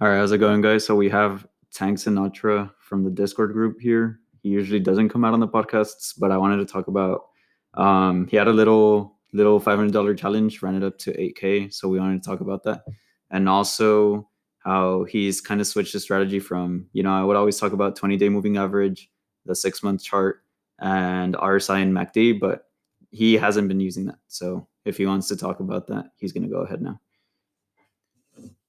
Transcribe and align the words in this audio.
All 0.00 0.08
right, 0.08 0.16
how's 0.16 0.32
it 0.32 0.38
going, 0.38 0.60
guys? 0.60 0.84
So 0.84 0.96
we 0.96 1.08
have 1.10 1.46
Tank 1.72 1.98
Sinatra 1.98 2.68
from 2.80 3.04
the 3.04 3.10
Discord 3.10 3.52
group 3.52 3.80
here. 3.80 4.18
He 4.42 4.48
usually 4.48 4.80
doesn't 4.80 5.08
come 5.08 5.24
out 5.24 5.34
on 5.34 5.40
the 5.40 5.46
podcasts, 5.46 6.14
but 6.18 6.32
I 6.32 6.36
wanted 6.36 6.56
to 6.56 6.64
talk 6.64 6.88
about. 6.88 7.26
Um, 7.74 8.26
he 8.26 8.36
had 8.36 8.48
a 8.48 8.52
little 8.52 9.16
little 9.32 9.60
five 9.60 9.78
hundred 9.78 9.92
dollar 9.92 10.12
challenge, 10.14 10.62
ran 10.62 10.74
it 10.74 10.82
up 10.82 10.98
to 10.98 11.20
eight 11.20 11.36
k. 11.36 11.68
So 11.70 11.88
we 11.88 12.00
wanted 12.00 12.24
to 12.24 12.28
talk 12.28 12.40
about 12.40 12.64
that, 12.64 12.82
and 13.30 13.48
also 13.48 14.28
how 14.58 15.04
he's 15.04 15.40
kind 15.40 15.60
of 15.60 15.66
switched 15.68 15.92
the 15.92 16.00
strategy 16.00 16.40
from 16.40 16.88
you 16.92 17.04
know 17.04 17.14
I 17.14 17.22
would 17.22 17.36
always 17.36 17.58
talk 17.58 17.72
about 17.72 17.94
twenty 17.94 18.16
day 18.16 18.28
moving 18.28 18.56
average, 18.56 19.08
the 19.46 19.54
six 19.54 19.80
month 19.84 20.02
chart, 20.02 20.42
and 20.80 21.34
RSI 21.36 21.82
and 21.82 21.94
MACD, 21.94 22.40
but 22.40 22.66
he 23.12 23.34
hasn't 23.34 23.68
been 23.68 23.80
using 23.80 24.06
that. 24.06 24.18
So 24.26 24.66
if 24.84 24.96
he 24.96 25.06
wants 25.06 25.28
to 25.28 25.36
talk 25.36 25.60
about 25.60 25.86
that, 25.86 26.06
he's 26.16 26.32
going 26.32 26.42
to 26.42 26.52
go 26.52 26.62
ahead 26.62 26.82
now. 26.82 27.00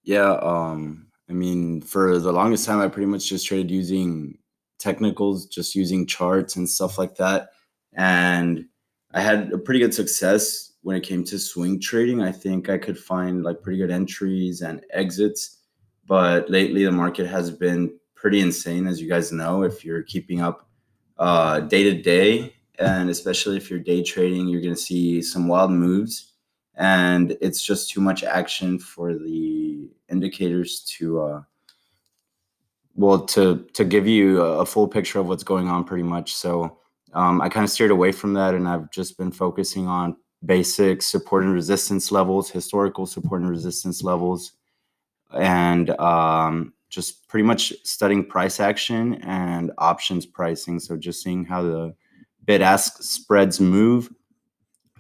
Yeah, 0.04 0.34
um, 0.34 1.08
I 1.30 1.34
mean, 1.34 1.82
for 1.82 2.20
the 2.20 2.32
longest 2.32 2.66
time, 2.66 2.80
I 2.80 2.88
pretty 2.88 3.08
much 3.08 3.28
just 3.28 3.48
traded 3.48 3.72
using 3.72 4.38
technicals, 4.80 5.48
just 5.48 5.76
using 5.76 6.06
charts 6.06 6.56
and 6.56 6.70
stuff 6.70 6.98
like 6.98 7.16
that. 7.16 7.50
And 7.94 8.66
I 9.14 9.22
had 9.22 9.52
a 9.52 9.58
pretty 9.58 9.80
good 9.80 9.94
success 9.94 10.74
when 10.82 10.96
it 10.96 11.04
came 11.04 11.24
to 11.26 11.40
swing 11.40 11.80
trading. 11.80 12.22
I 12.22 12.32
think 12.32 12.70
I 12.70 12.78
could 12.78 12.98
find 13.00 13.44
like 13.44 13.62
pretty 13.62 13.80
good 13.80 13.92
entries 13.92 14.62
and 14.62 14.86
exits. 14.92 15.58
But 16.06 16.50
lately, 16.50 16.84
the 16.84 16.92
market 16.92 17.26
has 17.26 17.50
been 17.50 17.98
pretty 18.14 18.42
insane, 18.42 18.86
as 18.86 19.02
you 19.02 19.10
guys 19.10 19.32
know. 19.32 19.64
If 19.64 19.84
you're 19.84 20.04
keeping 20.04 20.42
up 20.42 20.70
uh, 21.18 21.62
day 21.62 21.84
to 21.84 22.02
day, 22.02 22.56
and 22.78 23.10
especially 23.10 23.58
if 23.58 23.70
you're 23.70 23.80
day 23.80 24.04
trading, 24.04 24.48
you're 24.48 24.62
going 24.62 24.76
to 24.76 24.80
see 24.80 25.22
some 25.22 25.48
wild 25.48 25.72
moves 25.72 26.34
and 26.76 27.38
it's 27.42 27.64
just 27.64 27.90
too 27.90 28.02
much 28.02 28.24
action 28.24 28.78
for 28.78 29.14
the 29.14 29.90
indicators 30.10 30.82
to 30.98 31.22
uh, 31.22 31.42
well 32.96 33.26
to 33.26 33.68
to 33.74 33.84
give 33.84 34.08
you 34.08 34.42
a 34.42 34.66
full 34.66 34.88
picture 34.88 35.20
of 35.20 35.28
what's 35.28 35.44
going 35.44 35.68
on 35.68 35.84
pretty 35.84 36.04
much. 36.04 36.34
So 36.34 36.80
um, 37.14 37.42
i 37.42 37.48
kind 37.48 37.64
of 37.64 37.70
steered 37.70 37.92
away 37.92 38.12
from 38.12 38.34
that 38.34 38.54
and 38.54 38.68
i've 38.68 38.92
just 38.92 39.18
been 39.18 39.32
focusing 39.32 39.88
on 39.88 40.18
basic 40.46 41.02
support 41.02 41.44
and 41.44 41.54
resistance 41.54 42.12
levels 42.12 42.50
historical 42.50 43.06
support 43.06 43.42
and 43.42 43.50
resistance 43.50 44.04
levels 44.04 44.52
and 45.34 45.90
um, 45.92 46.74
just 46.90 47.28
pretty 47.28 47.44
much 47.44 47.74
studying 47.84 48.26
price 48.26 48.60
action 48.60 49.16
and 49.24 49.72
options 49.78 50.26
pricing. 50.26 50.80
So 50.80 50.96
just 50.96 51.22
seeing 51.22 51.44
how 51.44 51.62
the 51.62 51.96
bid 52.46 52.62
ask 52.62 53.02
spreads 53.02 53.60
move 53.60 54.10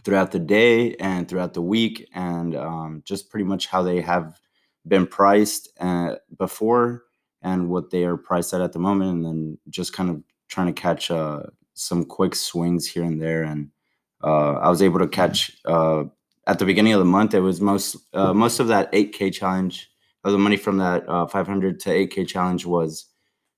throughout 0.03 0.31
the 0.31 0.39
day 0.39 0.95
and 0.95 1.27
throughout 1.27 1.53
the 1.53 1.61
week, 1.61 2.07
and 2.13 2.55
um, 2.55 3.01
just 3.05 3.29
pretty 3.29 3.45
much 3.45 3.67
how 3.67 3.81
they 3.81 4.01
have 4.01 4.39
been 4.87 5.07
priced 5.07 5.69
uh, 5.79 6.15
before 6.37 7.03
and 7.41 7.69
what 7.69 7.91
they 7.91 8.03
are 8.03 8.17
priced 8.17 8.53
at 8.53 8.61
at 8.61 8.73
the 8.73 8.79
moment, 8.79 9.11
and 9.11 9.25
then 9.25 9.57
just 9.69 9.93
kind 9.93 10.09
of 10.09 10.23
trying 10.47 10.67
to 10.67 10.81
catch 10.81 11.11
uh, 11.11 11.43
some 11.73 12.05
quick 12.05 12.35
swings 12.35 12.87
here 12.87 13.03
and 13.03 13.21
there. 13.21 13.43
And 13.43 13.69
uh, 14.23 14.53
I 14.53 14.69
was 14.69 14.81
able 14.81 14.99
to 14.99 15.07
catch 15.07 15.51
uh, 15.65 16.05
at 16.47 16.59
the 16.59 16.65
beginning 16.65 16.93
of 16.93 16.99
the 16.99 17.05
month. 17.05 17.33
It 17.33 17.41
was 17.41 17.61
most 17.61 17.97
uh, 18.13 18.33
most 18.33 18.59
of 18.59 18.67
that 18.67 18.91
8K 18.91 19.33
challenge. 19.33 19.91
Of 20.23 20.31
the 20.31 20.39
money 20.39 20.57
from 20.57 20.79
that 20.79 21.07
uh, 21.07 21.27
500 21.27 21.79
to 21.81 21.89
8K 21.89 22.27
challenge 22.27 22.65
was 22.65 23.05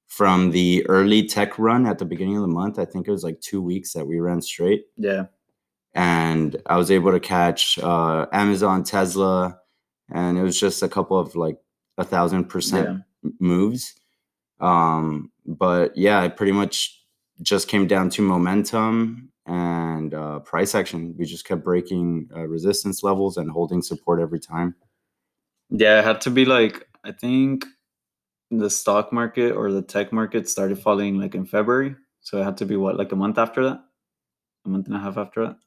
from 0.07 0.51
the 0.51 0.85
early 0.89 1.25
tech 1.25 1.57
run 1.57 1.85
at 1.85 1.97
the 1.97 2.03
beginning 2.03 2.35
of 2.35 2.41
the 2.41 2.49
month. 2.49 2.77
I 2.77 2.83
think 2.83 3.07
it 3.07 3.11
was 3.11 3.23
like 3.23 3.39
two 3.39 3.61
weeks 3.61 3.93
that 3.93 4.05
we 4.05 4.19
ran 4.19 4.41
straight. 4.41 4.83
Yeah 4.97 5.27
and 5.97 6.61
I 6.67 6.77
was 6.77 6.91
able 6.91 7.11
to 7.11 7.19
catch 7.19 7.79
uh, 7.79 8.27
Amazon, 8.31 8.83
Tesla, 8.83 9.59
and 10.11 10.37
it 10.37 10.43
was 10.43 10.59
just 10.59 10.83
a 10.83 10.89
couple 10.89 11.19
of 11.19 11.35
like 11.35 11.57
a 11.97 12.03
thousand 12.03 12.45
percent 12.45 13.03
yeah. 13.23 13.29
moves. 13.39 13.95
Um, 14.59 15.31
but 15.45 15.95
yeah, 15.97 16.23
it 16.23 16.37
pretty 16.37 16.51
much 16.51 17.01
just 17.41 17.67
came 17.67 17.87
down 17.87 18.09
to 18.11 18.21
momentum 18.21 19.31
and 19.45 20.13
uh, 20.13 20.39
price 20.39 20.75
action. 20.75 21.15
We 21.17 21.25
just 21.25 21.45
kept 21.45 21.63
breaking 21.63 22.29
uh, 22.35 22.47
resistance 22.47 23.03
levels 23.03 23.37
and 23.37 23.49
holding 23.49 23.81
support 23.81 24.19
every 24.19 24.39
time. 24.39 24.75
Yeah, 25.69 25.99
it 25.99 26.05
had 26.05 26.21
to 26.21 26.31
be 26.31 26.45
like 26.45 26.87
I 27.03 27.11
think 27.11 27.65
the 28.49 28.69
stock 28.69 29.11
market 29.11 29.51
or 29.51 29.71
the 29.71 29.81
tech 29.81 30.13
market 30.13 30.49
started 30.49 30.79
falling 30.79 31.19
like 31.19 31.35
in 31.35 31.45
February, 31.45 31.95
so 32.21 32.39
it 32.39 32.43
had 32.43 32.57
to 32.57 32.65
be 32.65 32.75
what 32.75 32.97
like 32.97 33.11
a 33.11 33.15
month 33.15 33.37
after 33.37 33.63
that, 33.63 33.81
a 34.65 34.69
month 34.69 34.87
and 34.87 34.95
a 34.95 34.99
half 34.99 35.17
after 35.17 35.47
that. 35.47 35.57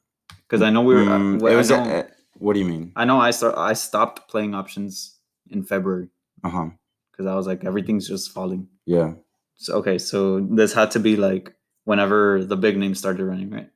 Because 0.43 0.61
I 0.61 0.69
know 0.69 0.81
we 0.81 0.95
were. 0.95 1.01
Uh, 1.01 1.19
mm, 1.19 1.51
it 1.51 1.55
was. 1.55 1.71
A, 1.71 2.07
what 2.41 2.53
do 2.53 2.59
you 2.59 2.65
mean? 2.65 2.91
I 2.95 3.05
know 3.05 3.19
I 3.19 3.31
start. 3.31 3.55
I 3.57 3.73
stopped 3.73 4.27
playing 4.27 4.55
options 4.55 5.19
in 5.49 5.63
February. 5.63 6.07
Uh 6.43 6.49
huh. 6.49 6.69
Because 7.11 7.27
I 7.27 7.35
was 7.35 7.45
like, 7.45 7.63
everything's 7.63 8.07
just 8.07 8.31
falling. 8.31 8.67
Yeah. 8.85 9.13
So 9.55 9.75
okay, 9.75 9.97
so 9.99 10.39
this 10.39 10.73
had 10.73 10.91
to 10.91 10.99
be 10.99 11.15
like 11.15 11.53
whenever 11.83 12.43
the 12.43 12.57
big 12.57 12.77
names 12.77 12.97
started 12.99 13.23
running, 13.23 13.51
right? 13.51 13.69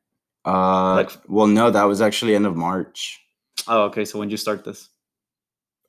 Uh, 0.46 0.96
like, 0.96 1.12
well, 1.28 1.48
no, 1.48 1.70
that 1.70 1.84
was 1.84 2.02
actually 2.02 2.36
end 2.36 2.46
of 2.46 2.56
March. 2.56 3.20
Oh, 3.68 3.84
okay. 3.84 4.06
So 4.06 4.20
when 4.20 4.28
did 4.28 4.34
you 4.34 4.38
start 4.38 4.64
this? 4.64 4.90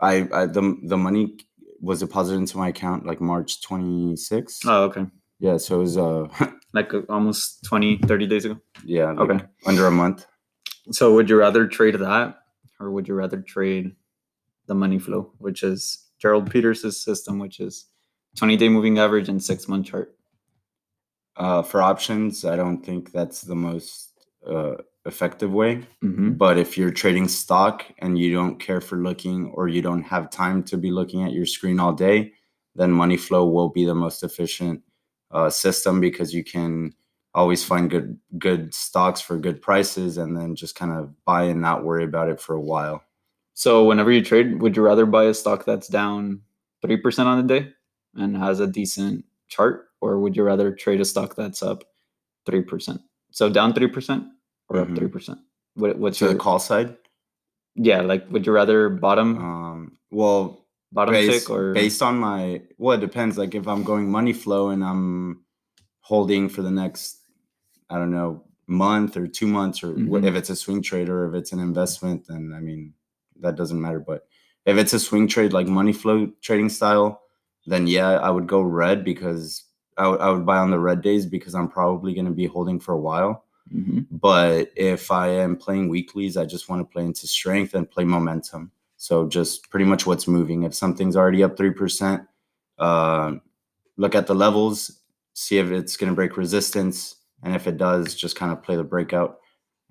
I, 0.01 0.29
I 0.33 0.47
the 0.47 0.77
the 0.85 0.99
money 0.99 1.39
was 1.81 2.01
deposited 2.01 2.39
into 2.39 2.59
my 2.59 2.69
account 2.69 3.07
like 3.07 3.21
March 3.21 3.63
26th. 3.63 4.67
Oh, 4.67 4.85
okay. 4.85 5.07
Yeah, 5.39 5.57
so 5.57 5.77
it 5.77 5.79
was 5.79 5.97
uh 5.97 6.29
like 6.75 6.93
uh, 6.93 7.03
almost 7.09 7.65
20 7.65 8.01
30 8.05 8.27
days 8.27 8.45
ago. 8.45 8.59
Yeah, 8.85 9.13
like 9.13 9.31
okay. 9.31 9.45
Under 9.65 9.87
a 9.87 9.91
month. 9.91 10.27
So 10.91 11.15
would 11.15 11.31
you 11.31 11.37
rather 11.37 11.67
trade 11.67 11.95
that 11.95 12.37
or 12.81 12.91
would 12.91 13.09
you 13.09 13.15
rather 13.15 13.41
trade 13.41 13.95
the 14.67 14.75
money 14.75 14.99
flow, 14.99 15.33
which 15.39 15.63
is 15.63 16.09
Gerald 16.19 16.51
Peters' 16.51 17.03
system, 17.03 17.39
which 17.39 17.61
is 17.61 17.87
20 18.37 18.57
day 18.57 18.69
moving 18.69 18.99
average 18.99 19.29
and 19.29 19.43
six 19.43 19.69
month 19.69 19.87
chart? 19.87 20.15
Uh, 21.37 21.63
for 21.63 21.83
options, 21.83 22.45
I 22.45 22.57
don't 22.57 22.85
think 22.85 23.13
that's 23.13 23.43
the 23.43 23.55
most 23.55 24.27
uh, 24.47 24.77
effective 25.05 25.53
way. 25.53 25.87
Mm-hmm. 26.03 26.33
But 26.33 26.59
if 26.59 26.79
you're 26.79 26.91
trading 26.91 27.29
stock 27.29 27.85
and 27.99 28.19
you 28.19 28.33
don't 28.33 28.59
care 28.59 28.81
for 28.81 28.97
looking 28.97 29.47
or 29.55 29.69
you 29.69 29.83
don't 29.83 30.03
have 30.03 30.31
time 30.31 30.63
to 30.65 30.77
be 30.77 30.91
looking 30.91 31.23
at 31.25 31.33
your 31.33 31.47
screen 31.47 31.79
all 31.79 31.93
day, 31.93 32.33
then 32.75 32.91
money 32.91 33.17
flow 33.17 33.47
will 33.47 33.69
be 33.69 33.85
the 33.85 33.95
most 33.95 34.23
efficient 34.23 34.83
uh, 35.31 35.51
system 35.51 36.01
because 36.01 36.35
you 36.35 36.45
can 36.45 36.95
always 37.37 37.63
find 37.63 37.91
good 37.91 38.19
good 38.39 38.75
stocks 38.75 39.21
for 39.21 39.37
good 39.37 39.61
prices 39.61 40.17
and 40.17 40.37
then 40.37 40.57
just 40.57 40.75
kind 40.75 40.91
of 40.91 41.13
buy 41.25 41.45
and 41.45 41.61
not 41.61 41.85
worry 41.85 42.03
about 42.03 42.31
it 42.31 42.41
for 42.41 42.55
a 42.57 42.61
while. 42.61 43.05
So 43.53 43.85
whenever 43.85 44.11
you 44.11 44.23
trade, 44.23 44.61
would 44.61 44.77
you 44.77 44.83
rather 44.83 45.07
buy 45.07 45.25
a 45.25 45.35
stock 45.35 45.65
that's 45.65 45.87
down 45.87 46.41
3% 46.85 47.27
on 47.27 47.47
the 47.47 47.61
day 47.61 47.69
and 48.15 48.37
has 48.37 48.59
a 48.61 48.67
decent 48.67 49.25
chart 49.49 49.89
or 50.01 50.19
would 50.19 50.35
you 50.35 50.43
rather 50.43 50.73
trade 50.73 51.01
a 51.01 51.05
stock 51.05 51.37
that's 51.37 51.63
up 51.63 51.85
3%? 52.47 52.99
So 53.31 53.51
down 53.51 53.73
3% 53.75 54.29
or 54.69 54.77
mm-hmm. 54.77 54.95
up 54.95 54.99
3%? 54.99 55.39
What, 55.75 55.99
what's 55.99 56.21
your, 56.21 56.33
the 56.33 56.39
call 56.39 56.59
side? 56.59 56.97
Yeah, 57.75 58.01
like 58.01 58.27
would 58.31 58.47
you 58.47 58.53
rather 58.53 58.89
bottom 58.89 59.37
um 59.37 59.99
well 60.11 60.65
bottom 60.93 61.13
based, 61.13 61.47
tick 61.47 61.51
or 61.51 61.75
based 61.75 62.01
on 62.01 62.19
my 62.19 62.63
well 62.79 62.97
it 62.97 63.03
depends 63.03 63.37
like 63.37 63.55
if 63.55 63.69
I'm 63.69 63.85
going 63.85 64.11
money 64.11 64.33
flow 64.33 64.71
and 64.71 64.83
I'm 64.83 65.45
holding 66.01 66.49
for 66.49 66.63
the 66.63 66.71
next 66.71 67.26
I 67.91 67.99
don't 67.99 68.11
know, 68.11 68.45
month 68.67 69.17
or 69.17 69.27
two 69.27 69.47
months, 69.47 69.83
or 69.83 69.93
mm-hmm. 69.93 70.25
if 70.25 70.35
it's 70.35 70.51
a 70.51 70.57
swing 70.57 70.83
trade 70.83 71.09
or 71.09 71.29
if 71.29 71.35
it's 71.35 71.53
an 71.53 71.61
investment, 71.61 72.27
then 72.27 72.53
I 72.55 72.61
mean, 72.61 72.93
that 73.41 73.57
doesn't 73.57 73.81
matter. 73.81 74.01
But 74.01 74.27
if 74.65 74.77
it's 74.77 74.93
a 74.93 75.01
swing 75.01 75.29
trade, 75.29 75.53
like 75.53 75.67
money 75.67 75.93
flow 75.93 76.31
trading 76.43 76.69
style, 76.69 77.23
then 77.67 77.87
yeah, 77.87 78.13
I 78.13 78.31
would 78.31 78.47
go 78.47 78.61
red 78.61 79.05
because 79.05 79.65
I, 79.97 80.05
w- 80.05 80.23
I 80.23 80.31
would 80.31 80.47
buy 80.47 80.59
on 80.59 80.71
the 80.71 80.79
red 80.79 81.03
days 81.03 81.27
because 81.27 81.55
I'm 81.55 81.69
probably 81.69 82.15
going 82.15 82.27
to 82.27 82.33
be 82.33 82.47
holding 82.47 82.81
for 82.81 82.93
a 82.93 82.99
while. 82.99 83.45
Mm-hmm. 83.75 84.17
But 84.17 84.71
if 84.77 85.11
I 85.11 85.29
am 85.29 85.57
playing 85.57 85.89
weeklies, 85.89 86.37
I 86.37 86.45
just 86.45 86.69
want 86.69 86.81
to 86.81 86.93
play 86.93 87.05
into 87.05 87.27
strength 87.27 87.75
and 87.75 87.91
play 87.91 88.05
momentum. 88.05 88.71
So 88.97 89.29
just 89.29 89.69
pretty 89.71 89.85
much 89.85 90.07
what's 90.07 90.29
moving. 90.29 90.63
If 90.63 90.75
something's 90.75 91.17
already 91.17 91.43
up 91.43 91.57
3%, 91.57 92.27
uh, 92.79 93.35
look 93.97 94.15
at 94.15 94.27
the 94.27 94.35
levels, 94.35 95.01
see 95.35 95.59
if 95.59 95.71
it's 95.71 95.97
going 95.97 96.11
to 96.11 96.15
break 96.15 96.37
resistance 96.37 97.17
and 97.47 97.55
if 97.55 97.69
it 97.69 97.77
does, 97.77 98.17
just 98.17 98.35
kind 98.35 98.51
of 98.51 98.61
play 98.61 98.75
the 98.75 98.83
breakout 98.83 99.39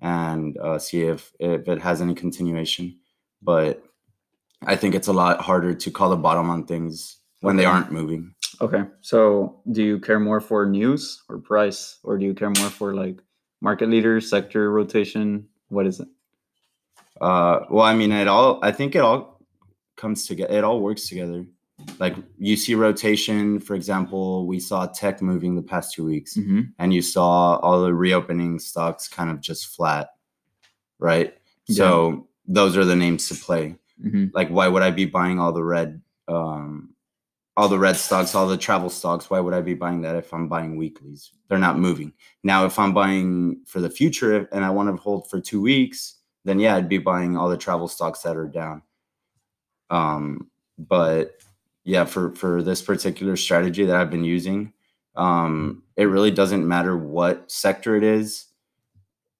and 0.02 0.58
uh, 0.58 0.78
see 0.78 1.04
if 1.04 1.32
if 1.40 1.66
it 1.66 1.80
has 1.80 2.02
any 2.02 2.14
continuation. 2.14 2.94
But 3.42 3.82
I 4.66 4.76
think 4.76 4.94
it's 4.94 5.08
a 5.08 5.12
lot 5.14 5.40
harder 5.40 5.72
to 5.74 5.90
call 5.90 6.10
the 6.10 6.16
bottom 6.16 6.50
on 6.50 6.66
things 6.66 7.16
when 7.40 7.56
they 7.56 7.64
aren't 7.64 7.90
moving. 7.90 8.34
Okay, 8.60 8.84
so 9.00 9.62
do 9.72 9.82
you 9.82 9.98
care 9.98 10.20
more 10.20 10.40
for 10.40 10.66
news 10.66 11.22
or 11.30 11.38
price, 11.38 11.98
or 12.04 12.18
do 12.18 12.26
you 12.26 12.34
care 12.34 12.50
more 12.50 12.68
for 12.68 12.94
like 12.94 13.22
market 13.62 13.88
leader, 13.88 14.20
sector 14.20 14.70
rotation? 14.70 15.48
What 15.68 15.86
is 15.86 16.00
it? 16.00 16.08
Uh, 17.22 17.60
well, 17.70 17.86
I 17.86 17.94
mean, 17.94 18.12
it 18.12 18.28
all. 18.28 18.58
I 18.62 18.70
think 18.70 18.94
it 18.94 19.00
all 19.00 19.40
comes 19.96 20.26
together. 20.26 20.52
It 20.52 20.62
all 20.62 20.80
works 20.80 21.08
together 21.08 21.46
like 21.98 22.16
you 22.38 22.56
see 22.56 22.74
rotation 22.74 23.60
for 23.60 23.74
example 23.74 24.46
we 24.46 24.58
saw 24.60 24.86
tech 24.86 25.22
moving 25.22 25.54
the 25.54 25.62
past 25.62 25.94
two 25.94 26.04
weeks 26.04 26.36
mm-hmm. 26.36 26.62
and 26.78 26.92
you 26.92 27.02
saw 27.02 27.56
all 27.56 27.82
the 27.82 27.92
reopening 27.92 28.58
stocks 28.58 29.08
kind 29.08 29.30
of 29.30 29.40
just 29.40 29.74
flat 29.74 30.10
right 30.98 31.36
yeah. 31.66 31.76
so 31.76 32.28
those 32.46 32.76
are 32.76 32.84
the 32.84 32.96
names 32.96 33.28
to 33.28 33.34
play 33.34 33.76
mm-hmm. 34.02 34.26
like 34.34 34.48
why 34.48 34.68
would 34.68 34.82
i 34.82 34.90
be 34.90 35.04
buying 35.04 35.38
all 35.38 35.52
the 35.52 35.64
red 35.64 36.00
um 36.28 36.90
all 37.56 37.68
the 37.68 37.78
red 37.78 37.96
stocks, 37.96 38.34
all 38.34 38.46
the 38.46 38.56
travel 38.56 38.90
stocks. 38.90 39.30
Why 39.30 39.40
would 39.40 39.54
I 39.54 39.62
be 39.62 39.74
buying 39.74 40.02
that 40.02 40.16
if 40.16 40.32
I'm 40.32 40.46
buying 40.46 40.76
weeklies? 40.76 41.32
They're 41.48 41.58
not 41.58 41.78
moving. 41.78 42.12
Now, 42.44 42.66
if 42.66 42.78
I'm 42.78 42.92
buying 42.92 43.62
for 43.64 43.80
the 43.80 43.88
future 43.88 44.48
and 44.52 44.64
I 44.64 44.70
want 44.70 44.94
to 44.94 45.02
hold 45.02 45.30
for 45.30 45.40
two 45.40 45.62
weeks, 45.62 46.16
then 46.44 46.58
yeah, 46.60 46.76
I'd 46.76 46.88
be 46.88 46.98
buying 46.98 47.36
all 47.36 47.48
the 47.48 47.56
travel 47.56 47.88
stocks 47.88 48.20
that 48.22 48.36
are 48.36 48.46
down. 48.46 48.82
Um, 49.88 50.50
but 50.78 51.40
yeah, 51.86 52.04
for 52.04 52.32
for 52.32 52.64
this 52.64 52.82
particular 52.82 53.36
strategy 53.36 53.84
that 53.84 53.94
I've 53.94 54.10
been 54.10 54.24
using, 54.24 54.72
um, 55.14 55.84
it 55.96 56.06
really 56.06 56.32
doesn't 56.32 56.66
matter 56.66 56.96
what 56.96 57.50
sector 57.50 57.94
it 57.94 58.02
is, 58.02 58.46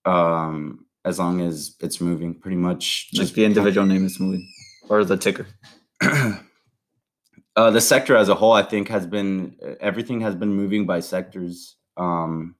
um, 0.05 0.87
as 1.05 1.19
long 1.19 1.41
as 1.41 1.75
it's 1.81 2.01
moving. 2.01 2.35
Pretty 2.35 2.57
much, 2.57 3.11
just 3.11 3.35
the 3.35 3.45
individual 3.45 3.85
name 3.85 4.07
is 4.07 4.21
moving 4.21 4.49
or 4.89 5.05
the 5.05 5.17
ticker. 5.17 5.49
uh, 6.03 7.71
the 7.73 7.81
sector 7.81 8.17
as 8.17 8.29
a 8.29 8.35
whole, 8.37 8.53
I 8.53 8.63
think, 8.63 8.89
has 8.91 9.09
been 9.09 9.57
everything 9.81 10.21
has 10.21 10.37
been 10.37 10.55
moving 10.55 10.87
by 10.87 11.01
sectors. 11.01 11.75
Um, 11.97 12.55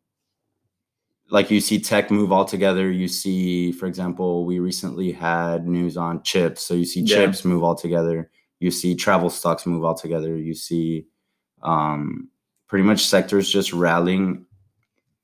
like 1.31 1.49
you 1.49 1.61
see 1.61 1.79
tech 1.79 2.11
move 2.11 2.33
all 2.33 2.45
together. 2.45 2.91
You 2.91 3.07
see, 3.07 3.71
for 3.71 3.87
example, 3.87 4.47
we 4.47 4.59
recently 4.59 5.13
had 5.13 5.69
news 5.69 5.97
on 5.97 6.25
chips, 6.25 6.63
so 6.63 6.75
you 6.75 6.85
see 6.85 7.03
yeah. 7.03 7.19
chips 7.19 7.45
move 7.45 7.63
all 7.63 7.77
together. 7.77 8.31
You 8.61 8.71
see 8.71 8.95
travel 8.95 9.31
stocks 9.31 9.67
move 9.67 9.85
all 9.85 9.95
together. 9.95 10.37
You 10.37 10.55
see 10.55 11.07
um, 11.63 12.31
pretty 12.69 12.85
much 12.85 13.07
sectors 13.07 13.51
just 13.51 13.73
rallying 13.73 14.47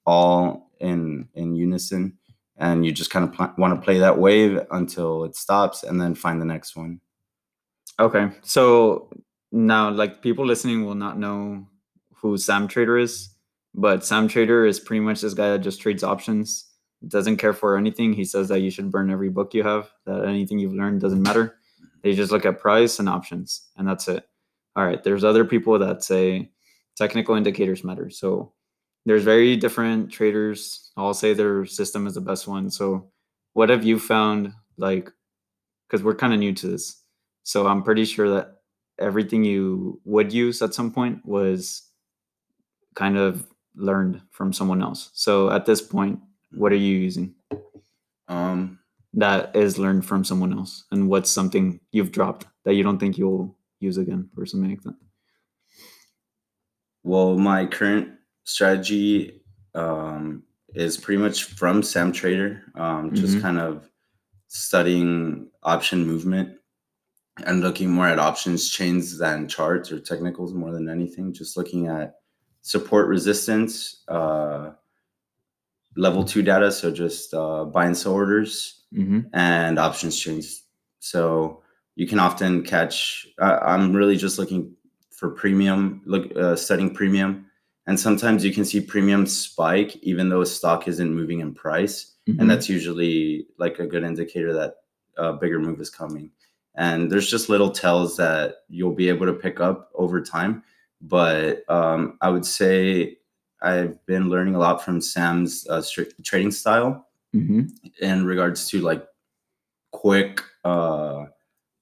all 0.07 0.71
in 0.81 1.29
in 1.35 1.55
unison, 1.55 2.19
and 2.57 2.85
you 2.85 2.93
just 2.93 3.11
kind 3.11 3.25
of 3.25 3.33
pl- 3.33 3.55
want 3.57 3.75
to 3.75 3.85
play 3.85 3.99
that 3.99 4.19
wave 4.19 4.61
until 4.71 5.25
it 5.25 5.37
stops, 5.37 5.83
and 5.83 6.01
then 6.01 6.15
find 6.15 6.41
the 6.41 6.47
next 6.47 6.77
one. 6.77 7.01
Okay, 7.99 8.29
so 8.43 9.11
now 9.53 9.91
like 9.91 10.23
people 10.23 10.47
listening 10.47 10.85
will 10.85 10.95
not 10.95 11.19
know 11.19 11.67
who 12.15 12.37
Sam 12.37 12.69
Trader 12.69 12.99
is, 12.99 13.31
but 13.75 14.05
Sam 14.05 14.29
Trader 14.29 14.67
is 14.67 14.81
pretty 14.81 15.01
much 15.01 15.21
this 15.21 15.35
guy 15.35 15.51
that 15.51 15.59
just 15.61 15.81
trades 15.81 16.03
options, 16.03 16.67
doesn't 17.07 17.37
care 17.37 17.53
for 17.53 17.77
anything. 17.77 18.13
He 18.13 18.25
says 18.25 18.49
that 18.49 18.61
you 18.61 18.71
should 18.71 18.91
burn 18.91 19.11
every 19.11 19.29
book 19.29 19.55
you 19.55 19.63
have, 19.63 19.91
that 20.07 20.25
anything 20.25 20.59
you've 20.59 20.75
learned 20.75 21.01
doesn't 21.01 21.23
matter. 21.23 21.57
They 22.03 22.15
just 22.15 22.33
look 22.33 22.45
at 22.45 22.59
price 22.59 22.99
and 22.99 23.09
options, 23.09 23.69
and 23.77 23.87
that's 23.87 24.09
it. 24.09 24.27
All 24.77 24.85
right, 24.85 25.03
there's 25.03 25.25
other 25.25 25.45
people 25.45 25.79
that 25.79 26.03
say 26.03 26.51
technical 26.97 27.35
indicators 27.35 27.85
matter. 27.85 28.11
So 28.11 28.53
there's 29.07 29.25
very 29.25 29.57
different 29.57 30.11
traders. 30.11 30.93
I'll 30.97 31.15
say 31.15 31.35
their 31.35 31.65
system 31.67 32.07
is 32.07 32.15
the 32.15 32.21
best 32.21 32.47
one. 32.47 32.71
So 32.71 33.11
what 33.55 33.69
have 33.69 33.85
you 33.85 33.99
found 33.99 34.53
like 34.79 35.11
because 35.93 36.03
we're 36.03 36.15
kind 36.15 36.33
of 36.33 36.39
new 36.39 36.55
to 36.55 36.69
this. 36.69 37.03
So 37.43 37.67
I'm 37.67 37.83
pretty 37.83 38.07
sure 38.07 38.31
that 38.31 38.63
everything 38.99 39.45
you 39.45 40.01
would 40.07 40.33
use 40.33 40.63
at 40.63 40.73
some 40.73 40.91
point 40.91 41.25
was 41.27 41.83
kind 42.95 43.19
of 43.19 43.47
learned 43.75 44.23
from 44.31 44.55
someone 44.55 44.83
else. 44.83 45.11
So 45.13 45.51
at 45.51 45.67
this 45.67 45.83
point, 45.83 46.19
what 46.53 46.73
are 46.73 46.77
you 46.77 46.97
using? 46.97 47.35
Um, 48.27 48.79
that 49.15 49.55
is 49.55 49.79
learned 49.79 50.07
from 50.07 50.25
someone 50.25 50.53
else, 50.53 50.85
and 50.91 51.09
what's 51.09 51.31
something 51.31 51.81
you've 51.91 52.13
dropped 52.13 52.47
that 52.65 52.75
you 52.75 52.83
don't 52.83 52.99
think 52.99 53.19
you'll 53.19 53.57
use 53.81 53.99
again, 53.99 54.29
or 54.37 54.47
something 54.47 54.71
like 54.71 54.83
that. 54.83 54.95
Well, 57.03 57.37
my 57.37 57.67
current 57.67 58.09
strategy 58.45 59.43
um, 59.75 60.45
is 60.75 60.97
pretty 60.97 61.21
much 61.21 61.45
from 61.45 61.83
Sam 61.83 62.13
Trader, 62.13 62.63
um, 62.75 63.15
just 63.15 63.35
mm-hmm. 63.35 63.43
kind 63.43 63.59
of 63.59 63.91
studying 64.49 65.49
option 65.63 66.07
movement 66.07 66.59
and 67.47 67.61
looking 67.61 67.91
more 67.91 68.07
at 68.07 68.19
options 68.19 68.71
chains 68.71 69.19
than 69.19 69.49
charts 69.49 69.91
or 69.91 69.99
technicals 69.99 70.55
more 70.55 70.73
than 70.73 70.89
anything. 70.89 71.33
Just 71.33 71.57
looking 71.57 71.89
at 71.89 72.17
support 72.61 73.09
resistance, 73.09 74.05
uh, 74.09 74.73
level 75.97 76.25
two 76.25 76.43
data, 76.43 76.73
so 76.73 76.91
just 76.91 77.35
uh, 77.35 77.65
buy 77.65 77.87
and 77.87 77.97
sell 77.97 78.13
orders, 78.13 78.85
mm-hmm. 78.93 79.21
and 79.33 79.79
options 79.79 80.19
chains. 80.19 80.63
So 81.01 81.63
you 81.97 82.07
can 82.07 82.19
often 82.19 82.63
catch. 82.63 83.27
Uh, 83.39 83.59
I'm 83.63 83.93
really 83.93 84.17
just 84.17 84.39
looking 84.39 84.75
for 85.11 85.31
premium, 85.31 86.03
look 86.05 86.35
uh, 86.37 86.57
studying 86.57 86.95
premium, 86.95 87.47
and 87.87 87.99
sometimes 87.99 88.45
you 88.45 88.53
can 88.53 88.65
see 88.65 88.81
premium 88.81 89.27
spike 89.27 89.97
even 90.03 90.29
though 90.29 90.41
a 90.41 90.47
stock 90.47 90.89
isn't 90.89 91.15
moving 91.15 91.41
in 91.41 91.55
price, 91.55 92.15
mm-hmm. 92.29 92.41
and 92.41 92.51
that's 92.51 92.69
usually 92.69 93.47
like 93.59 93.79
a 93.79 93.87
good 93.87 94.05
indicator 94.05 94.53
that 94.53 94.77
a 95.19 95.33
bigger 95.33 95.59
move 95.59 95.81
is 95.81 95.91
coming 95.91 96.31
and 96.75 97.11
there's 97.11 97.29
just 97.29 97.49
little 97.49 97.71
tells 97.71 98.17
that 98.17 98.65
you'll 98.69 98.95
be 98.95 99.09
able 99.09 99.27
to 99.27 99.33
pick 99.33 99.61
up 99.61 99.91
over 99.95 100.21
time 100.21 100.63
but 101.01 101.69
um, 101.69 102.17
i 102.21 102.29
would 102.29 102.47
say 102.47 103.17
i've 103.63 104.05
been 104.07 104.29
learning 104.29 104.55
a 104.55 104.59
lot 104.59 104.85
from 104.85 105.01
sam's 105.01 105.67
uh, 105.69 105.83
trading 106.25 106.51
style 106.51 107.07
mm-hmm. 107.35 107.63
in 108.01 108.25
regards 108.25 108.69
to 108.69 108.81
like 108.81 109.07
quick 109.91 110.41
uh, 110.65 111.25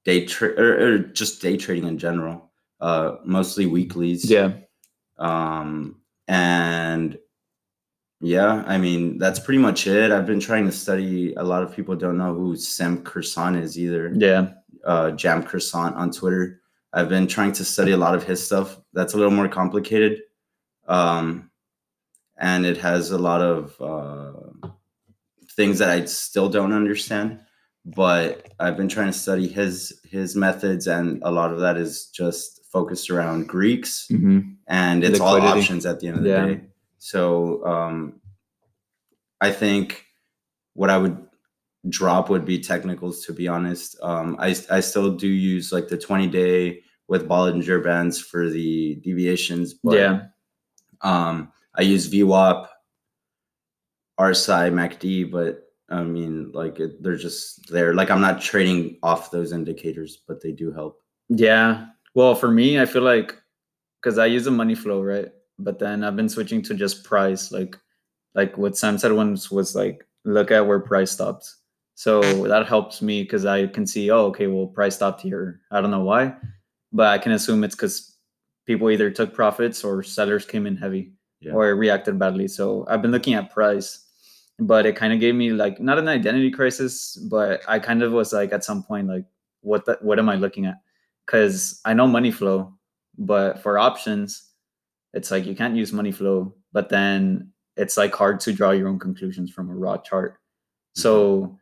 day 0.04 0.24
trade 0.24 0.58
or, 0.58 0.94
or, 0.94 0.98
just 0.98 1.42
day 1.42 1.56
trading 1.56 1.86
in 1.86 1.98
general 1.98 2.50
uh, 2.80 3.16
mostly 3.24 3.66
weeklies 3.66 4.28
yeah 4.28 4.52
um, 5.18 6.00
and 6.28 7.18
yeah, 8.20 8.64
I 8.66 8.78
mean 8.78 9.18
that's 9.18 9.38
pretty 9.38 9.58
much 9.58 9.86
it. 9.86 10.12
I've 10.12 10.26
been 10.26 10.40
trying 10.40 10.66
to 10.66 10.72
study. 10.72 11.34
A 11.34 11.42
lot 11.42 11.62
of 11.62 11.74
people 11.74 11.96
don't 11.96 12.18
know 12.18 12.34
who 12.34 12.56
Sam 12.56 13.02
Croissant 13.02 13.56
is 13.56 13.78
either. 13.78 14.12
Yeah, 14.14 14.50
uh, 14.84 15.12
Jam 15.12 15.42
Croissant 15.42 15.94
on 15.96 16.10
Twitter. 16.10 16.60
I've 16.92 17.08
been 17.08 17.26
trying 17.26 17.52
to 17.52 17.64
study 17.64 17.92
a 17.92 17.96
lot 17.96 18.14
of 18.14 18.24
his 18.24 18.44
stuff. 18.44 18.78
That's 18.92 19.14
a 19.14 19.16
little 19.16 19.32
more 19.32 19.48
complicated, 19.48 20.22
um, 20.88 21.49
and 22.40 22.66
it 22.66 22.78
has 22.78 23.10
a 23.10 23.18
lot 23.18 23.40
of 23.42 23.80
uh, 23.80 24.68
things 25.52 25.78
that 25.78 25.90
I 25.90 26.04
still 26.06 26.48
don't 26.48 26.72
understand. 26.72 27.40
But 27.84 28.52
I've 28.58 28.76
been 28.76 28.88
trying 28.88 29.06
to 29.06 29.12
study 29.12 29.48
his 29.48 30.00
his 30.04 30.36
methods, 30.36 30.86
and 30.86 31.22
a 31.22 31.30
lot 31.30 31.52
of 31.52 31.60
that 31.60 31.76
is 31.76 32.06
just 32.06 32.60
focused 32.72 33.10
around 33.10 33.48
Greeks, 33.48 34.06
mm-hmm. 34.10 34.40
and 34.68 35.04
it's 35.04 35.18
Liquidity. 35.18 35.46
all 35.46 35.58
options 35.58 35.86
at 35.86 36.00
the 36.00 36.08
end 36.08 36.18
of 36.18 36.24
the 36.24 36.28
yeah. 36.28 36.46
day. 36.46 36.60
So 36.98 37.64
um, 37.64 38.20
I 39.40 39.50
think 39.50 40.04
what 40.74 40.90
I 40.90 40.98
would 40.98 41.26
drop 41.88 42.28
would 42.28 42.44
be 42.44 42.58
technicals 42.58 43.24
to 43.24 43.32
be 43.32 43.48
honest 43.48 43.96
um, 44.02 44.36
I, 44.38 44.54
I 44.70 44.80
still 44.80 45.10
do 45.16 45.26
use 45.26 45.72
like 45.72 45.88
the 45.88 45.96
20 45.96 46.26
day 46.26 46.82
with 47.08 47.26
bollinger 47.26 47.82
bands 47.82 48.20
for 48.20 48.50
the 48.50 48.96
deviations 48.96 49.74
but 49.74 49.96
yeah 49.96 50.22
um, 51.00 51.50
i 51.76 51.82
use 51.82 52.10
VWAP 52.10 52.66
RSI 54.20 54.70
MACD 54.72 55.30
but 55.30 55.64
I 55.88 56.02
mean 56.02 56.52
like 56.52 56.78
it, 56.78 57.02
they're 57.02 57.16
just 57.16 57.70
there. 57.70 57.94
Like 57.94 58.10
I'm 58.10 58.20
not 58.20 58.40
trading 58.40 58.98
off 59.02 59.30
those 59.30 59.52
indicators 59.52 60.22
but 60.28 60.42
they 60.42 60.52
do 60.52 60.72
help. 60.72 61.00
Yeah. 61.28 61.86
Well 62.14 62.34
for 62.34 62.50
me 62.50 62.80
I 62.80 62.86
feel 62.86 63.02
like 63.02 63.36
because 64.00 64.18
I 64.18 64.26
use 64.26 64.46
a 64.46 64.50
money 64.50 64.74
flow 64.74 65.02
right? 65.02 65.28
But 65.58 65.78
then 65.78 66.04
I've 66.04 66.16
been 66.16 66.28
switching 66.28 66.62
to 66.62 66.74
just 66.74 67.04
price 67.04 67.50
like 67.50 67.78
like 68.34 68.56
what 68.58 68.76
Sam 68.76 68.98
said 68.98 69.12
once 69.12 69.50
was 69.50 69.74
like 69.74 70.06
look 70.24 70.50
at 70.50 70.66
where 70.66 70.80
price 70.80 71.10
stops. 71.10 71.56
So 71.94 72.22
that 72.48 72.66
helps 72.66 73.02
me 73.02 73.22
because 73.22 73.44
I 73.44 73.66
can 73.66 73.86
see, 73.86 74.10
oh, 74.10 74.24
okay, 74.28 74.46
well, 74.46 74.66
price 74.66 74.94
stopped 74.94 75.20
here. 75.20 75.60
I 75.70 75.82
don't 75.82 75.90
know 75.90 76.04
why, 76.04 76.34
but 76.92 77.08
I 77.08 77.18
can 77.18 77.32
assume 77.32 77.62
it's 77.62 77.74
because 77.74 78.16
people 78.66 78.90
either 78.90 79.10
took 79.10 79.34
profits 79.34 79.84
or 79.84 80.02
sellers 80.02 80.46
came 80.46 80.66
in 80.66 80.76
heavy 80.76 81.12
yeah. 81.40 81.52
or 81.52 81.74
reacted 81.74 82.18
badly. 82.18 82.48
So 82.48 82.84
I've 82.88 83.02
been 83.02 83.10
looking 83.10 83.34
at 83.34 83.50
price, 83.50 84.06
but 84.58 84.86
it 84.86 84.96
kind 84.96 85.12
of 85.12 85.20
gave 85.20 85.34
me 85.34 85.50
like 85.50 85.80
not 85.80 85.98
an 85.98 86.08
identity 86.08 86.50
crisis, 86.50 87.16
but 87.30 87.62
I 87.66 87.78
kind 87.78 88.02
of 88.02 88.12
was 88.12 88.32
like 88.32 88.52
at 88.52 88.64
some 88.64 88.82
point 88.82 89.08
like, 89.08 89.24
what 89.62 89.84
the, 89.84 89.98
what 90.00 90.18
am 90.18 90.28
I 90.28 90.36
looking 90.36 90.66
at? 90.66 90.76
Because 91.26 91.80
I 91.84 91.94
know 91.94 92.06
money 92.06 92.30
flow, 92.30 92.74
but 93.18 93.62
for 93.62 93.78
options, 93.78 94.50
it's 95.12 95.30
like 95.30 95.46
you 95.46 95.54
can't 95.54 95.76
use 95.76 95.92
money 95.92 96.12
flow, 96.12 96.54
but 96.72 96.88
then 96.88 97.52
it's 97.76 97.96
like 97.96 98.14
hard 98.14 98.40
to 98.40 98.52
draw 98.52 98.70
your 98.70 98.88
own 98.88 98.98
conclusions 98.98 99.50
from 99.50 99.70
a 99.70 99.74
raw 99.74 99.96
chart. 99.96 100.36
So 100.94 101.40
mm-hmm. 101.40 101.54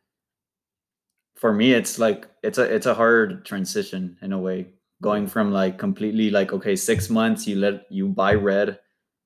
for 1.37 1.53
me 1.53 1.73
it's 1.73 1.99
like 1.99 2.29
it's 2.43 2.59
a 2.59 2.63
it's 2.63 2.87
a 2.87 2.95
hard 2.95 3.45
transition 3.45 4.17
in 4.23 4.33
a 4.33 4.39
way 4.39 4.73
going 5.01 5.27
from 5.27 5.53
like 5.53 5.79
completely 5.79 6.31
like 6.31 6.53
okay 6.53 6.75
six 6.75 7.09
months 7.09 7.47
you 7.47 7.57
let 7.57 7.85
you 7.91 8.09
buy 8.09 8.35
red 8.35 8.79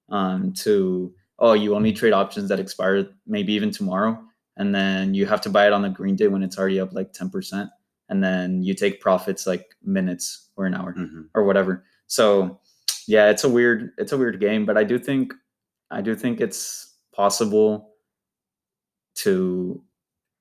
um 0.08 0.52
to 0.52 1.12
oh 1.38 1.52
you 1.52 1.74
only 1.74 1.92
trade 1.92 2.12
options 2.12 2.48
that 2.48 2.60
expire 2.60 3.06
maybe 3.26 3.52
even 3.52 3.70
tomorrow 3.70 4.18
and 4.56 4.74
then 4.74 5.14
you 5.14 5.26
have 5.26 5.40
to 5.40 5.50
buy 5.50 5.66
it 5.66 5.72
on 5.72 5.82
the 5.82 5.88
green 5.88 6.16
day 6.16 6.28
when 6.28 6.42
it's 6.42 6.58
already 6.58 6.78
up 6.78 6.92
like 6.92 7.12
10% 7.12 7.70
and 8.08 8.22
then 8.22 8.62
you 8.62 8.74
take 8.74 9.00
profits 9.00 9.46
like 9.46 9.74
minutes 9.82 10.50
or 10.56 10.66
an 10.66 10.74
hour 10.74 10.94
mm-hmm. 10.94 11.22
or 11.34 11.44
whatever 11.44 11.84
so 12.06 12.60
yeah 13.08 13.30
it's 13.30 13.44
a 13.44 13.48
weird 13.48 13.90
it's 13.98 14.12
a 14.12 14.18
weird 14.18 14.38
game 14.40 14.66
but 14.66 14.76
i 14.76 14.84
do 14.84 14.98
think 14.98 15.32
i 15.90 16.00
do 16.00 16.14
think 16.14 16.40
it's 16.40 16.94
possible 17.14 17.90
to 19.14 19.82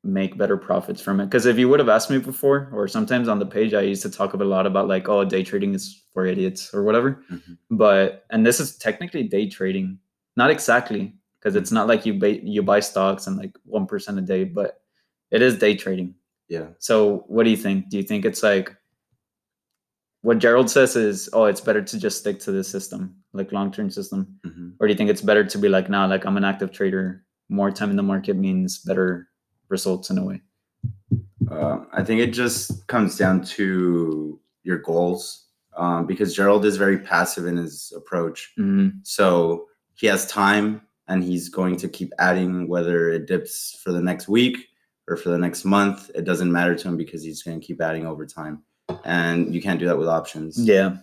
make 0.03 0.37
better 0.37 0.57
profits 0.57 1.01
from 1.01 1.19
it. 1.19 1.25
Because 1.25 1.45
if 1.45 1.57
you 1.57 1.69
would 1.69 1.79
have 1.79 1.89
asked 1.89 2.09
me 2.09 2.17
before, 2.17 2.69
or 2.73 2.87
sometimes 2.87 3.27
on 3.27 3.39
the 3.39 3.45
page, 3.45 3.73
I 3.73 3.81
used 3.81 4.01
to 4.03 4.09
talk 4.09 4.33
a 4.33 4.37
lot 4.37 4.65
about 4.65 4.87
like, 4.87 5.07
oh, 5.07 5.23
day 5.23 5.43
trading 5.43 5.75
is 5.75 6.03
for 6.13 6.25
idiots 6.25 6.73
or 6.73 6.83
whatever. 6.83 7.23
Mhm. 7.31 7.57
But 7.69 8.25
and 8.31 8.45
this 8.45 8.59
is 8.59 8.77
technically 8.77 9.23
day 9.23 9.47
trading, 9.47 9.99
not 10.35 10.49
exactly 10.49 11.13
because 11.39 11.55
it's 11.55 11.71
not 11.71 11.87
like 11.87 12.05
you 12.05 12.13
buy 12.15 12.39
you 12.43 12.63
buy 12.63 12.79
stocks 12.79 13.27
and 13.27 13.37
like 13.37 13.55
one 13.63 13.85
percent 13.85 14.17
a 14.17 14.21
day, 14.21 14.43
but 14.43 14.81
it 15.29 15.41
is 15.41 15.57
day 15.59 15.75
trading. 15.75 16.15
Yeah. 16.49 16.67
So 16.79 17.25
what 17.27 17.43
do 17.43 17.49
you 17.49 17.57
think? 17.57 17.89
Do 17.89 17.97
you 17.97 18.03
think 18.03 18.25
it's 18.25 18.43
like 18.43 18.75
what 20.23 20.37
Gerald 20.37 20.69
says 20.69 20.95
is, 20.95 21.29
oh, 21.33 21.45
it's 21.45 21.61
better 21.61 21.81
to 21.81 21.99
just 21.99 22.19
stick 22.19 22.39
to 22.41 22.51
the 22.51 22.63
system, 22.63 23.15
like 23.33 23.51
long 23.51 23.71
term 23.71 23.89
system, 23.89 24.39
hmm 24.43 24.69
or 24.79 24.87
do 24.87 24.93
you 24.93 24.97
think 24.97 25.09
it's 25.09 25.21
better 25.21 25.43
to 25.43 25.57
be 25.57 25.69
like, 25.69 25.89
nah, 25.89 26.05
like 26.07 26.25
I'm 26.25 26.37
an 26.37 26.43
active 26.43 26.71
trader. 26.71 27.23
More 27.49 27.69
time 27.69 27.89
in 27.91 27.97
the 27.97 28.03
market 28.03 28.35
means 28.35 28.79
better 28.79 29.27
results 29.71 30.09
in 30.09 30.17
a 30.17 30.23
way. 30.23 30.41
Uh, 31.49 31.79
I 31.91 32.03
think 32.03 32.21
it 32.21 32.31
just 32.31 32.87
comes 32.87 33.17
down 33.17 33.43
to 33.43 34.39
your 34.63 34.77
goals 34.77 35.47
um, 35.75 36.05
because 36.05 36.35
Gerald 36.35 36.65
is 36.65 36.77
very 36.77 36.99
passive 36.99 37.45
in 37.45 37.57
his 37.57 37.91
approach. 37.95 38.53
Mhm. 38.59 38.99
So 39.03 39.67
he 39.95 40.07
has 40.07 40.27
time 40.27 40.81
and 41.07 41.23
he's 41.23 41.49
going 41.49 41.77
to 41.77 41.89
keep 41.89 42.11
adding 42.19 42.67
whether 42.67 43.09
it 43.09 43.25
dips 43.25 43.79
for 43.83 43.91
the 43.91 44.01
next 44.01 44.27
week 44.27 44.57
or 45.07 45.17
for 45.17 45.29
the 45.29 45.37
next 45.37 45.65
month. 45.65 46.11
It 46.13 46.25
doesn't 46.25 46.51
matter 46.51 46.75
to 46.75 46.87
him 46.87 46.97
because 46.97 47.23
he's 47.23 47.43
going 47.43 47.59
to 47.59 47.65
keep 47.65 47.81
adding 47.81 48.05
over 48.05 48.25
time. 48.25 48.63
And 49.03 49.53
you 49.53 49.61
can't 49.61 49.79
do 49.79 49.87
that 49.87 49.97
with 49.97 50.07
options. 50.07 50.57
Yeah. 50.59 50.97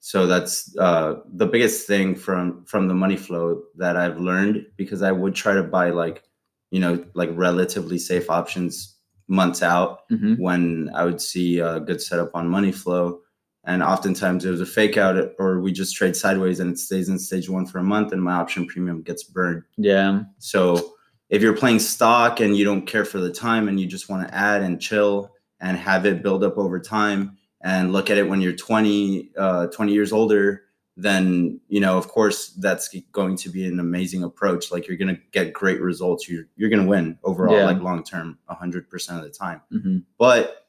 So 0.00 0.26
that's 0.26 0.76
uh, 0.78 1.20
the 1.32 1.46
biggest 1.46 1.86
thing 1.86 2.14
from 2.14 2.64
from 2.66 2.86
the 2.88 2.94
money 2.94 3.16
flow 3.16 3.62
that 3.76 3.96
I've 3.96 4.18
learned 4.18 4.66
because 4.76 5.02
I 5.02 5.12
would 5.12 5.34
try 5.34 5.54
to 5.54 5.62
buy 5.62 5.90
like, 5.90 6.22
you 6.70 6.80
know, 6.80 7.04
like 7.14 7.30
relatively 7.32 7.98
safe 7.98 8.30
options 8.30 8.96
months 9.28 9.62
out 9.62 10.00
hmm 10.08 10.34
when 10.34 10.90
I 10.94 11.04
would 11.04 11.20
see 11.20 11.58
a 11.58 11.80
good 11.80 12.00
setup 12.00 12.30
on 12.34 12.48
money 12.48 12.72
flow. 12.72 13.20
And 13.64 13.82
oftentimes 13.82 14.46
it 14.46 14.50
was 14.50 14.62
a 14.62 14.66
fake 14.66 14.96
out 14.96 15.32
or 15.38 15.60
we 15.60 15.72
just 15.72 15.94
trade 15.94 16.16
sideways 16.16 16.60
and 16.60 16.72
it 16.72 16.78
stays 16.78 17.10
in 17.10 17.18
stage 17.18 17.50
one 17.50 17.66
for 17.66 17.78
a 17.78 17.82
month 17.82 18.12
and 18.12 18.22
my 18.22 18.32
option 18.32 18.66
premium 18.66 19.02
gets 19.02 19.24
burned. 19.24 19.64
Yeah. 19.76 20.22
So 20.38 20.94
if 21.28 21.42
you're 21.42 21.56
playing 21.56 21.80
stock 21.80 22.40
and 22.40 22.56
you 22.56 22.64
don't 22.64 22.86
care 22.86 23.04
for 23.04 23.18
the 23.18 23.30
time 23.30 23.68
and 23.68 23.78
you 23.78 23.86
just 23.86 24.08
want 24.08 24.26
to 24.26 24.34
add 24.34 24.62
and 24.62 24.80
chill 24.80 25.32
and 25.60 25.76
have 25.76 26.06
it 26.06 26.22
build 26.22 26.44
up 26.44 26.56
over 26.56 26.80
time 26.80 27.36
and 27.62 27.92
look 27.92 28.08
at 28.08 28.16
it 28.16 28.26
when 28.26 28.40
you're 28.40 28.54
20, 28.54 29.32
uh, 29.36 29.66
20 29.66 29.92
years 29.92 30.12
older, 30.12 30.62
then 31.00 31.60
you 31.68 31.78
know, 31.80 31.96
of 31.96 32.08
course, 32.08 32.48
that's 32.58 32.88
going 33.12 33.36
to 33.36 33.48
be 33.50 33.64
an 33.66 33.78
amazing 33.78 34.24
approach. 34.24 34.72
Like 34.72 34.88
you're 34.88 34.96
going 34.96 35.14
to 35.14 35.22
get 35.30 35.52
great 35.52 35.80
results. 35.80 36.28
You're 36.28 36.46
you're 36.56 36.68
going 36.68 36.82
to 36.82 36.88
win 36.88 37.16
overall, 37.22 37.56
Yeah. 37.56 37.64
like 37.66 37.80
long 37.80 38.02
term, 38.02 38.38
hundred 38.48 38.90
percent 38.90 39.18
of 39.18 39.24
the 39.24 39.30
time. 39.30 39.60
hmm 39.70 39.98
But 40.18 40.66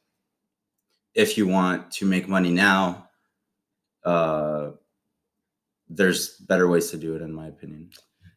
if 1.15 1.35
you 1.37 1.47
want 1.47 1.89
to 1.93 2.05
make 2.05 2.27
money 2.29 2.51
now, 2.51 3.09
uh, 4.05 4.71
there's 5.89 6.37
better 6.37 6.67
ways 6.69 6.91
to 6.91 6.97
do 6.97 7.15
it, 7.15 7.23
in 7.23 7.33
my 7.33 7.47
opinion. 7.47 7.89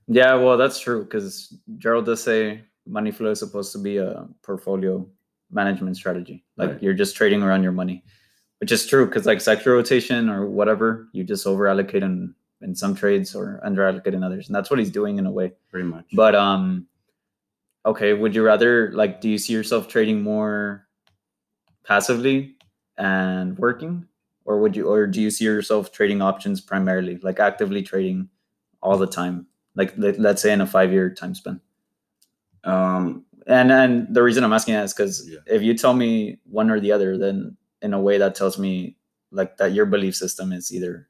Yeah. 0.08 0.34
Well, 0.36 0.56
that's 0.56 0.80
true 0.80 1.04
because 1.04 1.54
Gerald 1.76 2.06
does 2.06 2.22
say 2.22 2.64
money 2.86 3.10
flow 3.10 3.30
is 3.32 3.38
supposed 3.38 3.70
to 3.72 3.78
be 3.78 3.98
a 3.98 4.26
portfolio 4.42 5.06
management 5.50 5.96
strategy. 5.98 6.44
Like 6.56 6.70
Right. 6.70 6.82
you're 6.82 6.94
just 6.94 7.14
trading 7.16 7.42
around 7.42 7.62
your 7.62 7.72
money, 7.72 8.02
which 8.62 8.70
is 8.70 8.86
true 8.86 9.06
because 9.06 9.26
like 9.26 9.40
sector 9.40 9.72
rotation 9.72 10.28
or 10.30 10.46
whatever, 10.46 11.08
you 11.10 11.24
just 11.24 11.48
over 11.48 11.66
allocate 11.66 12.04
in, 12.04 12.32
in 12.60 12.76
some 12.76 12.94
trades 12.94 13.34
or 13.34 13.58
under 13.64 13.84
allocate 13.84 14.14
in 14.14 14.22
others. 14.22 14.46
And 14.46 14.54
that's 14.54 14.70
what 14.70 14.78
he's 14.78 14.88
doing 14.88 15.18
in 15.18 15.26
a 15.26 15.32
way. 15.32 15.50
Pretty 15.68 15.88
much. 15.88 16.06
But 16.12 16.36
um 16.36 16.86
okay, 17.84 18.12
would 18.12 18.36
you 18.36 18.44
rather 18.44 18.92
like 18.92 19.20
do 19.20 19.28
you 19.28 19.36
see 19.36 19.52
yourself 19.52 19.88
trading 19.88 20.22
more 20.22 20.86
passively 21.82 22.54
and 22.98 23.58
working 23.58 24.06
or 24.44 24.60
would 24.60 24.76
you 24.76 24.86
or 24.88 25.08
do 25.08 25.20
you 25.20 25.32
see 25.32 25.44
yourself 25.44 25.90
trading 25.90 26.22
options 26.22 26.60
primarily 26.60 27.18
like 27.18 27.40
actively 27.40 27.82
trading 27.82 28.28
all 28.80 28.96
the 28.96 29.08
time 29.08 29.44
like 29.74 29.92
let, 29.98 30.20
let's 30.20 30.40
say 30.40 30.52
in 30.52 30.60
a 30.60 30.66
5 30.66 30.92
year 30.92 31.10
time 31.10 31.34
span 31.34 31.60
um, 32.62 33.24
and 33.48 33.72
and 33.72 34.14
the 34.14 34.22
reason 34.22 34.44
i'm 34.44 34.52
asking 34.52 34.74
that 34.74 34.84
is 34.84 34.94
because 34.94 35.28
Yeah. 35.28 35.38
if 35.46 35.62
you 35.62 35.74
tell 35.76 35.94
me 35.94 36.38
one 36.44 36.70
or 36.70 36.78
the 36.78 36.92
other 36.92 37.18
then 37.18 37.56
in 37.82 37.94
a 37.94 38.00
way 38.00 38.18
that 38.18 38.34
tells 38.34 38.58
me 38.58 38.96
like 39.30 39.56
that 39.58 39.72
your 39.72 39.86
belief 39.86 40.14
system 40.16 40.52
is 40.52 40.72
either 40.72 41.08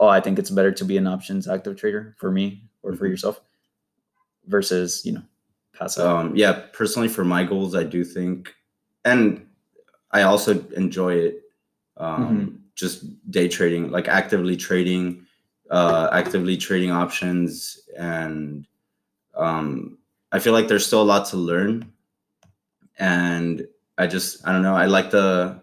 oh 0.00 0.08
i 0.08 0.20
think 0.20 0.38
it's 0.38 0.50
better 0.50 0.72
to 0.72 0.84
be 0.84 0.96
an 0.96 1.06
options 1.06 1.48
active 1.48 1.76
trader 1.76 2.14
for 2.18 2.30
me 2.30 2.62
or 2.82 2.94
for 2.94 3.06
Mhm. 3.06 3.10
yourself 3.10 3.40
versus 4.46 5.04
you 5.04 5.12
know 5.12 5.22
passive 5.76 6.06
um, 6.06 6.34
yeah, 6.36 6.64
personally, 6.72 7.08
for 7.08 7.24
my 7.24 7.44
goals, 7.44 7.74
I 7.74 7.84
do 7.84 8.04
think, 8.04 8.54
and 9.04 9.46
I 10.10 10.22
also 10.22 10.58
enjoy 10.70 11.14
it. 11.14 11.42
Um, 11.98 12.62
Just 12.76 13.04
day 13.30 13.48
trading, 13.48 13.90
like 13.90 14.06
actively 14.08 14.56
trading, 14.56 15.26
uh, 15.70 16.08
actively 16.12 16.56
trading 16.56 16.90
options, 16.90 17.80
and 17.98 18.66
um, 19.34 19.98
I 20.32 20.38
feel 20.38 20.52
like 20.52 20.68
there's 20.68 20.86
still 20.86 21.02
a 21.02 21.10
lot 21.14 21.26
to 21.30 21.36
learn. 21.38 21.90
And 22.98 23.66
I 23.98 24.06
just, 24.06 24.46
I 24.46 24.52
don't 24.52 24.62
know, 24.62 24.74
I 24.74 24.86
like 24.86 25.10
the, 25.10 25.60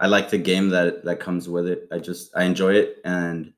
I 0.00 0.06
like 0.06 0.30
the 0.30 0.38
game 0.38 0.68
that 0.70 1.04
that 1.04 1.20
comes 1.20 1.48
with 1.48 1.68
it. 1.68 1.86
I 1.92 1.98
just, 1.98 2.34
I 2.34 2.44
enjoy 2.44 2.72
it, 2.74 2.98
and 3.04 3.52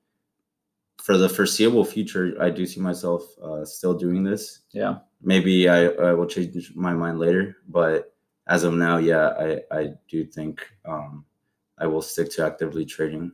for 0.98 1.16
the 1.16 1.28
foreseeable 1.28 1.84
future, 1.84 2.36
I 2.40 2.50
do 2.50 2.66
see 2.66 2.80
myself 2.80 3.22
uh, 3.42 3.64
still 3.64 3.94
doing 3.94 4.22
this 4.22 4.60
yeah 4.72 4.98
maybe 5.20 5.68
I, 5.68 5.86
I 5.86 6.12
will 6.14 6.26
change 6.26 6.72
my 6.74 6.92
mind 6.92 7.18
later 7.18 7.56
but 7.68 8.14
as 8.48 8.64
of 8.64 8.74
now 8.74 8.96
yeah 8.98 9.28
i 9.38 9.78
i 9.80 9.92
do 10.08 10.24
think 10.24 10.66
um 10.84 11.24
i 11.78 11.86
will 11.86 12.02
stick 12.02 12.30
to 12.32 12.44
actively 12.46 12.84
trading 12.84 13.32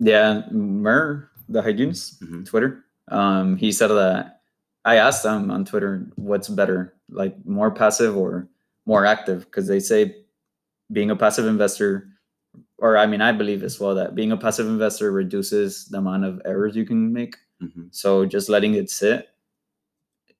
Yeah, 0.00 0.42
Mur, 0.52 1.30
the 1.48 1.62
Hydunes, 1.62 2.18
Mhm. 2.22 2.46
Twitter. 2.46 2.84
Um, 3.08 3.56
he 3.56 3.72
said 3.72 3.88
that 3.88 4.40
I 4.84 4.96
asked 4.96 5.22
them 5.24 5.50
on 5.50 5.64
Twitter 5.64 6.06
what's 6.16 6.48
better, 6.48 6.94
like 7.10 7.34
more 7.44 7.70
passive 7.70 8.16
or 8.16 8.46
more 8.86 9.04
active, 9.04 9.44
because 9.46 9.66
they 9.66 9.80
say 9.80 10.22
being 10.92 11.10
a 11.10 11.16
passive 11.16 11.46
investor, 11.46 12.08
or 12.78 12.96
I 12.96 13.06
mean, 13.06 13.20
I 13.20 13.32
believe 13.32 13.62
as 13.62 13.78
well 13.78 13.94
that 13.94 14.14
being 14.14 14.32
a 14.32 14.36
passive 14.36 14.66
investor 14.66 15.12
reduces 15.12 15.86
the 15.86 15.98
amount 15.98 16.24
of 16.24 16.40
errors 16.44 16.76
you 16.76 16.86
can 16.86 17.12
make. 17.12 17.36
Mhm. 17.62 17.88
So 17.94 18.24
just 18.24 18.48
letting 18.48 18.74
it 18.74 18.90
sit 18.90 19.28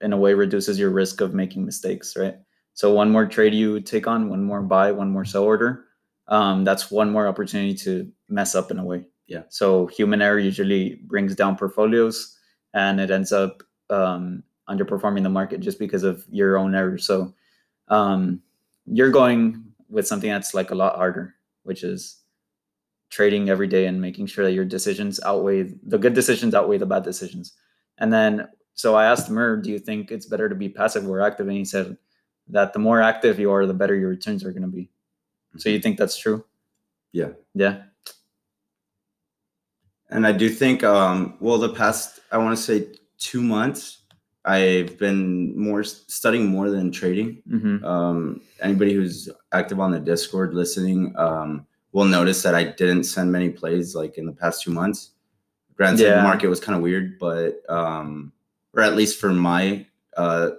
in 0.01 0.13
a 0.13 0.17
way 0.17 0.35
reduces 0.35 0.79
your 0.79 0.91
risk 0.91 1.21
of 1.21 1.35
making 1.35 1.65
mistakes, 1.65 2.17
right? 2.17 2.37
So 2.75 2.93
one 2.95 3.11
more 3.11 3.27
trade 3.27 3.55
you 3.55 3.81
take 3.81 4.07
on, 4.07 4.29
one 4.29 4.45
more 4.45 4.63
buy, 4.63 4.93
one 4.93 5.11
more 5.11 5.25
sell 5.25 5.43
order, 5.43 5.87
um, 6.29 6.65
that's 6.65 6.91
one 6.91 7.11
more 7.11 7.27
opportunity 7.27 7.75
to 7.75 8.11
mess 8.29 8.55
up 8.55 8.71
in 8.71 8.79
a 8.79 8.85
way. 8.85 9.05
Yeah. 9.27 9.43
So 9.49 9.87
human 9.89 10.23
error 10.23 10.39
usually 10.39 11.01
brings 11.07 11.35
down 11.35 11.57
portfolios, 11.57 12.37
and 12.75 13.01
it 13.01 13.11
ends 13.11 13.33
up 13.33 13.63
um, 13.91 14.43
underperforming 14.69 15.23
the 15.23 15.31
market 15.31 15.61
just 15.61 15.79
because 15.79 16.05
of 16.05 16.25
your 16.31 16.57
own 16.59 16.75
error. 16.75 16.99
So 16.99 17.35
um, 17.89 18.41
you're 18.87 19.11
going 19.11 19.65
with 19.89 20.07
something 20.07 20.31
that's 20.31 20.55
like 20.55 20.71
a 20.71 20.75
lot 20.75 20.97
harder, 20.97 21.35
which 21.63 21.83
is 21.83 22.19
trading 23.11 23.49
every 23.49 23.67
day 23.67 23.87
and 23.87 24.01
making 24.01 24.27
sure 24.27 24.45
that 24.45 24.53
your 24.53 24.65
decisions 24.65 25.19
outweigh 25.25 25.63
the 25.63 25.99
good 25.99 26.15
decisions 26.15 26.55
outweigh 26.55 26.79
the 26.79 26.87
bad 26.87 27.03
decisions. 27.03 27.55
And 27.99 28.13
then, 28.13 28.49
so 28.75 28.95
I 28.95 29.07
asked 29.07 29.31
Mur, 29.31 29.57
do 29.57 29.71
you 29.71 29.79
think 29.79 30.11
it's 30.11 30.27
better 30.27 30.49
to 30.49 30.55
be 30.55 30.69
passive 30.69 31.09
or 31.09 31.21
active? 31.21 31.49
And 31.49 31.57
he 31.57 31.65
said 31.65 31.97
that 32.49 32.73
the 32.73 32.79
more 32.79 33.01
active 33.01 33.39
you 33.39 33.51
are, 33.51 33.67
the 33.67 33.75
better 33.75 33.95
your 33.95 34.11
returns 34.11 34.45
are 34.45 34.53
going 34.53 34.63
to 34.63 34.69
be. 34.69 34.91
So 35.57 35.69
you 35.69 35.81
think 35.81 35.99
that's 35.99 36.17
true? 36.17 36.45
Yeah. 37.13 37.31
Yeah. 37.55 37.83
and 40.11 40.27
i 40.27 40.33
do 40.33 40.49
think 40.49 40.83
um 40.85 41.37
well 41.41 41.59
the 41.59 41.69
past 41.69 42.21
i 42.33 42.39
want 42.39 42.57
to 42.57 42.63
say 42.63 42.87
two 43.19 43.43
months 43.43 44.03
i've 44.55 44.97
been 44.99 45.57
more 45.59 45.83
studying 45.85 46.47
more 46.57 46.69
than 46.71 46.91
trading 47.01 47.31
hmm 47.49 47.85
um, 47.85 48.41
anybody 48.61 48.93
who's 48.97 49.29
active 49.53 49.79
on 49.85 49.91
the 49.93 50.01
Discord 50.13 50.51
listening 50.55 51.01
um, 51.17 51.51
will 51.93 52.05
notice 52.19 52.43
that 52.43 52.55
I 52.55 52.65
didn't 52.81 53.05
send 53.05 53.31
many 53.33 53.49
plays 53.61 53.95
like 54.01 54.19
in 54.21 54.27
the 54.27 54.33
past 54.43 54.57
two 54.63 54.71
months. 54.81 54.99
Granted, 55.77 56.03
Yeah. 56.05 56.17
the 56.17 56.23
market 56.31 56.49
was 56.49 56.61
kind 56.61 56.77
of 56.77 56.83
weird, 56.83 57.19
but 57.19 57.63
um, 57.79 58.31
or 58.75 58.83
at 58.83 58.95
least 59.01 59.19
for 59.21 59.31
my 59.33 59.87
uh, 60.17 60.51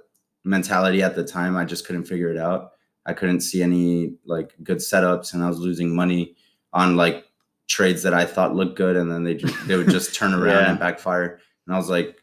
mentality 0.44 1.04
at 1.04 1.14
the 1.16 1.24
time, 1.24 1.56
I 1.62 1.66
just 1.66 1.86
couldn't 1.86 2.06
figure 2.06 2.32
it 2.32 2.38
out. 2.50 2.62
I 3.06 3.14
couldn't 3.14 3.42
see 3.42 3.62
any 3.62 4.16
like 4.26 4.50
good 4.64 4.80
setups, 4.80 5.34
and 5.34 5.44
I 5.44 5.50
was 5.50 5.60
losing 5.60 5.96
money 5.96 6.36
on 6.74 6.96
like 7.04 7.26
trades 7.68 8.02
that 8.04 8.14
I 8.16 8.26
thought 8.26 8.56
looked 8.56 8.76
good, 8.78 8.96
and 8.96 9.12
then 9.12 9.24
they 9.24 9.36
just, 9.36 9.56
they 9.68 9.78
would 9.78 9.90
just 9.98 10.16
turn 10.16 10.34
around 10.34 10.64
Yeah. 10.64 10.70
and 10.72 10.80
backfire. 10.80 11.40
And 11.68 11.76
I 11.76 11.78
was 11.78 11.90
like, 11.90 12.18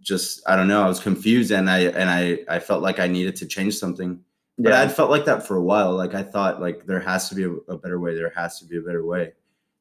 just 0.00 0.42
I 0.48 0.56
don't 0.56 0.68
know. 0.68 0.82
I 0.82 0.88
was 0.88 1.00
confused, 1.00 1.50
and 1.50 1.68
I 1.70 1.80
and 1.80 2.10
I 2.10 2.40
I 2.48 2.58
felt 2.58 2.82
like 2.82 2.98
I 3.00 3.06
needed 3.06 3.36
to 3.36 3.46
change 3.46 3.76
something. 3.76 4.20
But 4.58 4.70
Yeah. 4.70 4.80
I'd 4.82 4.92
felt 4.92 5.10
like 5.10 5.24
that 5.26 5.46
for 5.46 5.56
a 5.56 5.62
while. 5.62 5.94
Like 5.94 6.14
I 6.14 6.22
thought 6.22 6.60
like 6.60 6.86
there 6.86 7.00
has 7.00 7.28
to 7.28 7.34
be 7.34 7.44
a, 7.44 7.52
a 7.72 7.78
better 7.78 8.00
way. 8.00 8.14
There 8.14 8.32
has 8.36 8.58
to 8.60 8.66
be 8.66 8.76
a 8.78 8.82
better 8.82 9.04
way. 9.04 9.32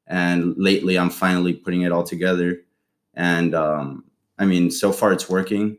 And 0.08 0.56
lately 0.58 0.98
I'm 0.98 1.10
finally 1.10 1.54
putting 1.54 1.82
it 1.82 1.92
all 1.92 2.04
together. 2.04 2.62
And 3.16 3.54
um, 3.56 4.06
I 4.38 4.46
mean, 4.46 4.70
so 4.72 4.92
far 4.92 5.12
it's 5.12 5.28
working. 5.30 5.78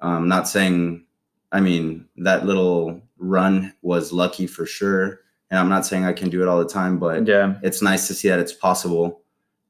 I'm 0.00 0.26
not 0.28 0.48
saying 0.48 1.04
I 1.52 1.60
mean 1.60 2.06
that 2.16 2.46
little 2.46 3.00
run 3.18 3.72
was 3.82 4.12
lucky 4.12 4.46
for 4.46 4.66
sure. 4.66 5.20
And 5.50 5.60
I'm 5.60 5.68
not 5.68 5.86
saying 5.86 6.04
I 6.04 6.12
can 6.14 6.30
do 6.30 6.42
it 6.42 6.48
all 6.48 6.58
the 6.58 6.68
time, 6.68 6.98
but 6.98 7.26
Yeah. 7.28 7.56
it's 7.62 7.80
nice 7.82 8.08
to 8.08 8.14
see 8.14 8.28
that 8.28 8.40
it's 8.40 8.52
possible. 8.54 9.20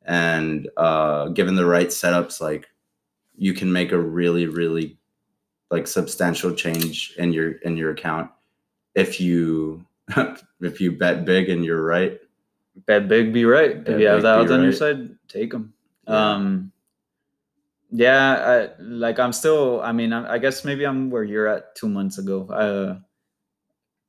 And 0.07 0.69
uh, 0.77 1.29
given 1.29 1.57
the 1.57 1.67
right 1.67 1.89
setups, 1.89 2.41
like 2.41 2.69
you 3.37 3.53
can 3.55 3.73
make 3.73 3.93
a 3.93 3.99
really, 3.99 4.47
really 4.47 4.97
like 5.71 5.87
substantial 5.87 6.53
change 6.55 7.15
in 7.19 7.33
your 7.33 7.53
in 7.63 7.77
your 7.77 7.91
account 7.91 8.31
if 8.95 9.21
you 9.21 9.85
if 10.61 10.81
you 10.81 10.93
bet 10.93 11.25
big 11.25 11.49
and 11.49 11.65
you're 11.65 11.83
right. 11.83 12.21
Bet 12.87 13.09
big, 13.09 13.33
be 13.33 13.45
right. 13.45 13.85
Bet 13.85 13.95
if 13.95 14.01
you 14.01 14.07
have 14.07 14.19
big, 14.19 14.23
the 14.25 14.35
be 14.37 14.41
odds 14.43 14.51
on 14.51 14.63
your 14.63 14.73
side, 14.73 15.11
take 15.29 15.51
them. 15.53 15.73
Yeah. 16.09 16.33
Um, 16.35 16.73
yeah, 17.91 18.69
I, 18.79 18.83
like 18.83 19.19
I'm 19.21 19.33
still. 19.33 19.81
I 19.83 19.93
mean, 19.93 20.13
I, 20.13 20.35
I 20.35 20.39
guess 20.39 20.65
maybe 20.65 20.85
I'm 20.85 21.11
where 21.11 21.23
you're 21.23 21.47
at 21.47 21.77
two 21.77 21.89
months 21.89 22.19
ago, 22.19 22.49
uh, 22.49 22.99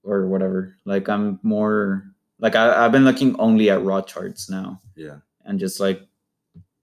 or 0.03 0.27
whatever. 0.27 0.75
Like 0.85 1.07
I'm 1.07 1.39
more 1.43 2.03
like 2.39 2.55
I, 2.55 2.83
I've 2.83 2.91
been 2.91 3.05
looking 3.05 3.39
only 3.39 3.69
at 3.69 3.83
raw 3.83 4.01
charts 4.01 4.49
now, 4.49 4.81
Yeah. 4.95 5.17
and 5.45 5.59
just 5.59 5.79
like 5.79 6.01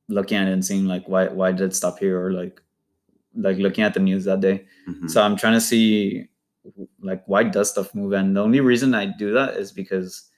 looking 0.09 0.39
at 0.39 0.49
it 0.49 0.53
and 0.53 0.65
seeing 0.65 0.87
like 0.87 1.07
why 1.09 1.29
why 1.29 1.53
did 1.53 1.63
it 1.63 1.75
stop 1.77 1.99
here, 1.99 2.21
or 2.25 2.33
like 2.33 2.61
like 3.35 3.57
looking 3.59 3.85
at 3.85 3.95
the 3.95 4.01
news 4.01 4.25
that 4.25 4.41
day. 4.41 4.67
Mhm. 4.89 5.11
So 5.11 5.23
I'm 5.23 5.37
trying 5.37 5.55
to 5.55 5.61
see 5.61 6.29
like 7.01 7.23
why 7.27 7.45
does 7.45 7.71
stuff 7.71 7.95
move? 7.95 8.13
And 8.13 8.37
the 8.37 8.43
only 8.43 8.61
reason 8.61 8.95
I 8.95 9.07
do 9.07 9.33
that 9.35 9.57
is 9.57 9.73
because 9.73 10.31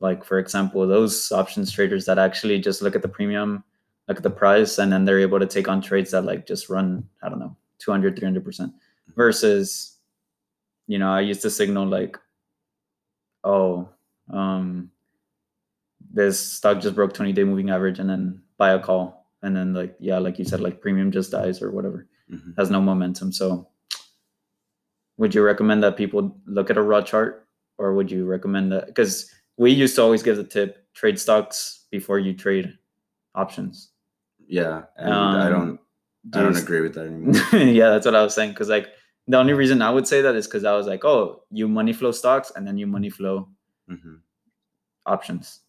like 0.00 0.24
for 0.24 0.38
example, 0.38 0.86
those 0.86 1.30
options 1.32 1.70
traders 1.72 2.06
that 2.06 2.18
actually 2.18 2.58
just 2.58 2.82
look 2.82 2.96
at 2.96 3.02
the 3.02 3.08
premium, 3.08 3.62
look 4.08 4.16
at 4.16 4.22
the 4.22 4.30
price, 4.30 4.78
and 4.78 4.92
then 4.92 5.04
they're 5.04 5.20
able 5.20 5.38
to 5.38 5.46
take 5.46 5.68
on 5.68 5.80
trades 5.82 6.10
that 6.12 6.24
like 6.24 6.46
just 6.46 6.70
run, 6.70 7.06
I 7.22 7.28
don't 7.28 7.38
know, 7.38 7.56
200, 7.78 8.16
300% 8.16 8.72
versus, 9.16 9.98
you 10.86 10.98
know, 10.98 11.12
I 11.12 11.20
used 11.20 11.42
to 11.42 11.50
signal 11.50 11.86
like, 11.86 12.16
oh, 13.44 13.88
um, 14.30 14.90
this 16.12 16.38
stock 16.40 16.80
just 16.80 16.94
broke 16.94 17.12
20 17.12 17.32
day 17.32 17.44
moving 17.44 17.70
average 17.70 17.98
and 17.98 18.08
then 18.08 18.42
buy 18.60 18.70
a 18.72 18.78
call. 18.78 19.26
And 19.42 19.56
then 19.56 19.72
like, 19.72 19.96
yeah, 19.98 20.18
like 20.18 20.38
you 20.38 20.44
said, 20.44 20.60
like 20.60 20.80
premium 20.84 21.10
just 21.10 21.32
dies 21.32 21.62
or 21.64 21.70
whatever 21.72 22.06
Mhm. 22.30 22.54
has 22.58 22.68
no 22.70 22.80
momentum. 22.80 23.32
So, 23.32 23.66
would 25.16 25.34
you 25.34 25.42
recommend 25.42 25.82
that 25.82 25.96
people 25.96 26.36
look 26.46 26.70
at 26.70 26.76
a 26.78 26.82
raw 26.82 27.00
chart, 27.02 27.48
or 27.78 27.94
would 27.94 28.10
you 28.10 28.24
recommend 28.26 28.70
that? 28.72 28.86
Because 28.86 29.32
we 29.56 29.70
used 29.72 29.96
to 29.96 30.02
always 30.02 30.22
give 30.22 30.36
the 30.36 30.44
tip: 30.44 30.86
trade 30.94 31.18
stocks 31.18 31.86
before 31.90 32.18
you 32.20 32.32
trade 32.34 32.76
options. 33.34 33.90
Yeah. 34.46 34.84
And 34.96 35.12
I 35.14 35.46
Um, 35.46 35.50
don't 35.56 35.78
Do 36.30 36.38
I 36.38 36.42
don't 36.44 36.56
agree 36.64 36.82
with 36.84 36.94
that 36.94 37.06
anymore. 37.06 37.32
yeah, 37.80 37.88
that's 37.90 38.04
what 38.04 38.14
I 38.14 38.22
was 38.22 38.34
saying. 38.34 38.52
Because 38.52 38.68
like 38.68 38.88
the 39.26 39.38
only 39.38 39.54
reason 39.54 39.80
I 39.80 39.90
would 39.90 40.06
say 40.06 40.20
that 40.22 40.36
is 40.36 40.46
because 40.46 40.64
I 40.68 40.76
was 40.76 40.86
like, 40.86 41.04
oh, 41.04 41.44
you 41.50 41.66
money 41.68 41.94
flow 41.94 42.12
stocks 42.12 42.52
and 42.54 42.66
then 42.66 42.76
you 42.76 42.86
money 42.86 43.08
flow 43.10 43.48
hmm 43.88 44.16
options. 45.06 45.60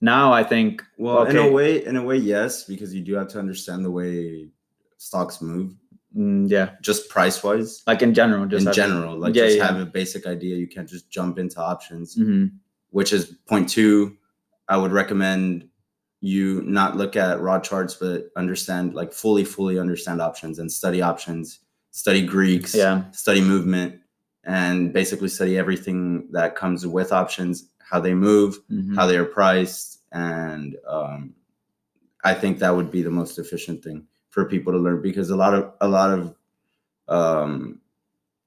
Now 0.00 0.32
I 0.32 0.42
think 0.42 0.82
Well, 0.98 1.24
in 1.24 1.36
a 1.36 1.50
way, 1.50 1.84
in 1.84 1.96
a 1.96 2.02
way, 2.02 2.16
yes, 2.16 2.64
because 2.64 2.94
you 2.94 3.02
do 3.02 3.14
have 3.14 3.28
to 3.28 3.38
understand 3.38 3.84
the 3.84 3.90
way 3.90 4.48
stocks 4.96 5.40
move, 5.42 5.74
mm, 6.16 6.48
yeah, 6.50 6.70
just 6.80 7.08
price 7.08 7.42
wise. 7.44 7.82
like 7.86 8.02
in 8.02 8.14
general, 8.14 8.46
just 8.46 8.62
In 8.62 8.66
having- 8.66 8.74
general, 8.76 9.18
like 9.18 9.34
Yeah, 9.34 9.44
just 9.46 9.58
yeah. 9.58 9.66
have 9.66 9.80
a 9.80 9.86
basic 9.86 10.26
idea. 10.26 10.56
You 10.56 10.66
can't 10.68 10.88
just 10.88 11.10
jump 11.10 11.38
into 11.38 11.60
options, 11.60 12.16
Mhm. 12.16 12.52
which 12.90 13.12
is 13.12 13.26
point 13.46 13.68
two. 13.68 14.16
I 14.68 14.76
would 14.76 14.92
recommend 14.92 15.68
you 16.22 16.62
not 16.66 16.96
look 16.96 17.16
at 17.16 17.40
raw 17.40 17.58
charts, 17.58 17.94
but 17.94 18.30
understand, 18.36 18.94
like 18.94 19.12
fully, 19.12 19.44
fully 19.44 19.78
understand 19.78 20.20
options 20.20 20.58
and 20.58 20.70
study 20.70 21.00
options, 21.00 21.60
study 21.92 22.24
Greeks, 22.26 22.74
Yeah. 22.74 23.10
study 23.10 23.40
movement, 23.40 23.99
and 24.44 24.92
basically 24.92 25.28
study 25.28 25.58
everything 25.58 26.28
that 26.32 26.56
comes 26.56 26.86
with 26.86 27.12
options, 27.12 27.68
how 27.78 28.00
they 28.00 28.14
move, 28.14 28.58
Mhm. 28.70 28.94
how 28.94 29.06
they 29.06 29.16
are 29.16 29.24
priced, 29.24 30.00
and 30.12 30.76
um, 30.88 31.34
I 32.24 32.34
think 32.34 32.58
that 32.58 32.74
would 32.74 32.90
be 32.90 33.02
the 33.02 33.10
most 33.10 33.38
efficient 33.38 33.82
thing 33.84 34.06
for 34.30 34.44
people 34.44 34.72
to 34.72 34.78
learn 34.78 35.02
because 35.02 35.30
a 35.30 35.36
lot 35.36 35.54
of 35.54 35.72
a 35.80 35.88
lot 35.88 36.10
of 36.16 36.34
um, 37.08 37.80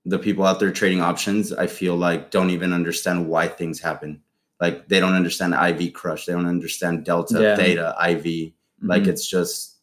the 0.06 0.20
people 0.20 0.46
out 0.46 0.60
there 0.60 0.72
trading 0.72 1.02
options, 1.02 1.52
I 1.54 1.68
feel 1.68 1.96
like 1.96 2.32
don't 2.32 2.50
even 2.50 2.74
understand 2.74 3.28
why 3.28 3.48
things 3.48 3.80
happen. 3.80 4.22
Like 4.60 4.88
they 4.88 5.00
don't 5.00 5.14
understand 5.16 5.54
IV 5.54 5.94
crush, 5.94 6.26
they 6.26 6.34
don't 6.34 6.46
understand 6.48 7.04
delta, 7.06 7.42
Yeah. 7.42 7.56
theta, 7.56 7.96
IV. 8.00 8.54
Like 8.82 9.04
Mhm. 9.04 9.08
it's 9.08 9.28
just 9.28 9.78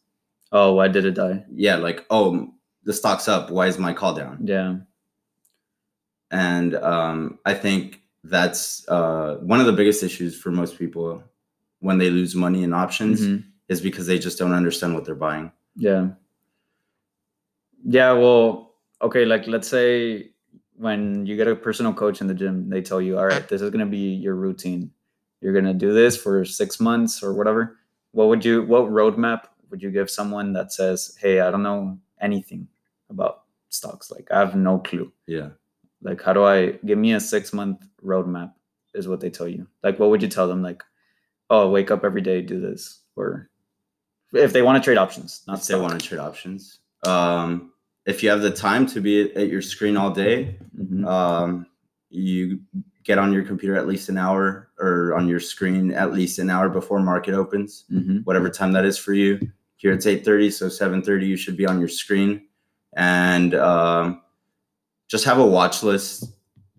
oh, 0.51 0.73
why 0.73 0.87
did 0.89 1.05
it 1.05 1.13
die? 1.13 1.45
yeah, 1.53 1.75
like 1.77 2.05
oh 2.09 2.53
the 2.83 2.93
stock's 2.93 3.27
up, 3.27 3.51
why 3.51 3.67
is 3.67 3.77
my 3.77 3.93
call 3.93 4.13
down? 4.15 4.39
Yeah, 4.43 4.77
and 6.31 6.75
um, 6.75 7.39
I 7.45 7.53
think 7.53 8.01
that's 8.23 8.87
uh, 8.87 9.37
one 9.41 9.59
of 9.59 9.65
the 9.65 9.73
biggest 9.73 10.03
issues 10.03 10.39
for 10.39 10.51
most 10.51 10.77
people 10.77 11.23
when 11.79 11.97
they 11.97 12.09
lose 12.09 12.35
money 12.35 12.63
in 12.63 12.73
options 12.73 13.21
Mhm. 13.21 13.43
is 13.67 13.81
because 13.81 14.05
they 14.07 14.19
just 14.19 14.37
don't 14.37 14.53
understand 14.53 14.93
what 14.93 15.05
they're 15.05 15.15
buying. 15.15 15.51
Yeah. 15.75 16.09
Yeah, 17.83 18.11
well, 18.13 18.75
okay, 19.01 19.25
like 19.25 19.47
let's 19.47 19.67
say 19.67 20.31
when 20.77 21.25
you 21.25 21.35
get 21.35 21.47
a 21.47 21.55
personal 21.55 21.93
coach 21.93 22.21
in 22.21 22.27
the 22.27 22.33
gym, 22.33 22.69
they 22.69 22.81
tell 22.81 23.01
you, 23.01 23.17
all 23.17 23.25
right, 23.25 23.47
this 23.47 23.61
is 23.61 23.69
going 23.71 23.85
to 23.85 23.91
be 23.91 24.13
your 24.13 24.35
routine. 24.35 24.91
You're 25.41 25.53
going 25.53 25.65
to 25.65 25.73
do 25.73 25.93
this 25.93 26.15
for 26.15 26.45
six 26.45 26.79
months 26.79 27.23
or 27.23 27.33
whatever. 27.33 27.77
What 28.11 28.27
would 28.27 28.45
you, 28.45 28.63
what 28.63 28.83
roadmap 28.91 29.45
would 29.69 29.81
you 29.81 29.89
give 29.89 30.09
someone 30.09 30.53
that 30.53 30.71
says, 30.71 31.17
hey, 31.19 31.39
I 31.39 31.49
don't 31.49 31.63
know 31.63 31.97
anything 32.19 32.67
about 33.09 33.43
stocks? 33.69 34.11
Like, 34.11 34.27
I 34.31 34.39
have 34.39 34.55
no 34.55 34.77
clue. 34.79 35.11
Yeah. 35.25 35.49
Like, 36.01 36.21
how 36.21 36.33
do 36.33 36.43
I 36.43 36.71
give 36.85 36.97
me 36.97 37.13
a 37.13 37.19
six 37.19 37.53
month 37.53 37.85
roadmap? 38.03 38.53
Is 38.93 39.07
what 39.07 39.19
they 39.21 39.29
tell 39.29 39.47
you. 39.47 39.67
Like, 39.83 39.99
what 39.99 40.09
would 40.09 40.21
you 40.21 40.27
tell 40.27 40.47
them? 40.47 40.61
Like, 40.61 40.83
oh, 41.49 41.69
wake 41.69 41.91
up 41.91 42.03
every 42.03 42.21
day, 42.21 42.41
do 42.41 42.59
this. 42.59 42.99
Or 43.15 43.49
if 44.33 44.51
they 44.53 44.61
want 44.61 44.81
to 44.81 44.85
trade 44.85 44.97
options, 44.97 45.43
not 45.47 45.59
If 45.59 45.67
they 45.67 45.79
want 45.79 45.99
to 45.99 46.05
trade 46.07 46.19
options. 46.19 46.79
Um, 47.05 47.71
if 48.05 48.21
you 48.23 48.29
have 48.29 48.41
the 48.41 48.51
time 48.51 48.85
to 48.87 48.99
be 48.99 49.31
at, 49.33 49.47
your 49.47 49.61
screen 49.61 49.95
all 49.95 50.11
day, 50.11 50.57
Mhm. 50.77 51.05
um, 51.07 51.65
you 52.09 52.59
get 53.03 53.17
on 53.17 53.31
your 53.33 53.43
computer 53.43 53.75
at 53.75 53.87
least 53.87 54.09
an 54.09 54.17
hour 54.17 54.69
or 54.77 55.15
on 55.15 55.27
your 55.27 55.39
screen 55.39 55.91
at 55.91 56.11
least 56.13 56.37
an 56.39 56.49
hour 56.49 56.67
before 56.69 56.99
market 56.99 57.33
opens. 57.33 57.85
Mhm. 57.91 58.23
whatever 58.25 58.49
time 58.49 58.73
that 58.73 58.85
is 58.85 58.97
for 58.97 59.13
you. 59.13 59.39
Here 59.77 59.91
it's 59.93 60.05
8:30, 60.05 60.49
so 60.51 60.67
7:30 60.69 61.25
you 61.27 61.37
should 61.37 61.57
be 61.57 61.65
on 61.65 61.79
your 61.79 61.87
screen, 61.89 62.43
and 62.93 63.55
um, 63.55 64.21
just 65.11 65.25
have 65.25 65.39
a 65.39 65.45
watch 65.45 65.83
list. 65.83 66.33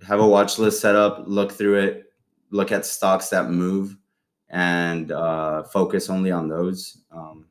Have 0.09 0.18
a 0.18 0.27
watch 0.27 0.59
list 0.59 0.81
set 0.81 0.97
up. 0.97 1.25
Look 1.27 1.53
through 1.53 1.79
it. 1.81 2.12
Look 2.51 2.73
at 2.73 2.87
stocks 2.87 3.29
that 3.29 3.51
move, 3.51 3.97
and 4.49 5.12
uh, 5.12 5.62
focus 5.64 6.09
only 6.09 6.31
on 6.31 6.49
those. 6.49 7.03
Um, 7.11 7.47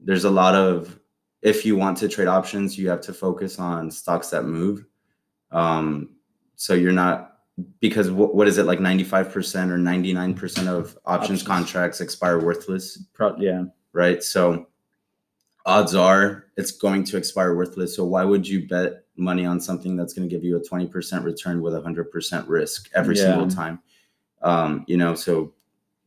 there's 0.00 0.24
a 0.24 0.30
lot 0.30 0.56
of 0.56 0.98
if 1.42 1.64
you 1.64 1.76
want 1.76 1.96
to 1.98 2.08
trade 2.08 2.28
options, 2.28 2.76
you 2.76 2.88
have 2.90 3.00
to 3.02 3.12
focus 3.12 3.58
on 3.60 3.90
stocks 3.90 4.30
that 4.30 4.44
move. 4.44 4.84
Um, 5.52 6.10
so 6.56 6.74
you're 6.74 6.92
not 6.92 7.38
because 7.80 8.10
what, 8.10 8.34
what 8.34 8.48
is 8.48 8.58
it 8.58 8.66
like 8.66 8.78
95% 8.78 9.26
or 9.70 9.78
99% 9.78 10.66
of 10.66 10.98
options, 11.04 11.06
Options. 11.06 11.42
contracts 11.42 12.00
expire 12.00 12.38
worthless 12.38 13.04
Pro- 13.12 13.36
yeah. 13.36 13.64
right 13.92 14.22
so 14.22 14.66
odds 15.66 15.94
are 15.94 16.46
it's 16.56 16.70
going 16.70 17.04
to 17.04 17.18
expire 17.18 17.54
worthless 17.54 17.94
so 17.96 18.04
why 18.04 18.24
would 18.24 18.48
you 18.48 18.66
bet 18.66 19.04
money 19.20 19.46
on 19.46 19.60
something 19.60 19.96
that's 19.96 20.12
going 20.12 20.28
to 20.28 20.34
give 20.34 20.42
you 20.42 20.56
a 20.56 20.60
20% 20.60 21.22
return 21.24 21.62
with 21.62 21.74
a 21.74 21.80
100% 21.80 22.48
risk 22.48 22.90
every 22.94 23.16
single 23.16 23.48
time. 23.48 23.80
Um, 24.42 24.84
you 24.88 24.96
know 24.96 25.14
so 25.14 25.52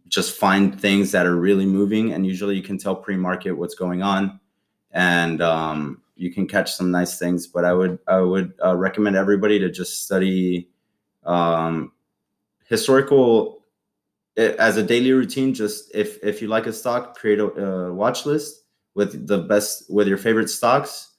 just 0.08 0.38
find 0.38 0.80
things 0.80 1.12
that 1.12 1.26
are 1.26 1.36
really 1.36 1.66
moving 1.66 2.14
and 2.14 2.26
usually 2.26 2.56
you 2.56 2.64
can 2.64 2.78
tell 2.78 2.96
pre-market 2.96 3.52
what's 3.52 3.76
going 3.76 4.02
on 4.02 4.40
and 4.92 5.42
um, 5.42 6.02
you 6.16 6.32
can 6.32 6.48
catch 6.48 6.74
some 6.74 6.92
nice 6.92 7.18
things 7.18 7.48
but 7.48 7.66
i 7.66 7.74
would 7.74 8.00
i 8.08 8.20
would 8.20 8.54
uh, 8.64 8.76
recommend 8.76 9.16
everybody 9.16 9.60
to 9.60 9.70
just 9.70 10.04
study 10.04 10.70
um, 11.26 11.92
historical 12.66 13.64
as 14.36 14.78
a 14.78 14.84
daily 14.84 15.12
routine 15.12 15.54
just 15.54 15.94
if 15.96 16.24
if 16.24 16.42
you 16.42 16.48
like 16.48 16.66
a 16.66 16.74
stock 16.74 17.16
create 17.16 17.40
a, 17.40 17.46
a 17.46 17.94
watch 17.94 18.26
list 18.26 18.64
with 18.96 19.28
the 19.28 19.38
best 19.38 19.90
with 19.92 20.08
your 20.08 20.18
favorite 20.18 20.50
stocks 20.50 21.13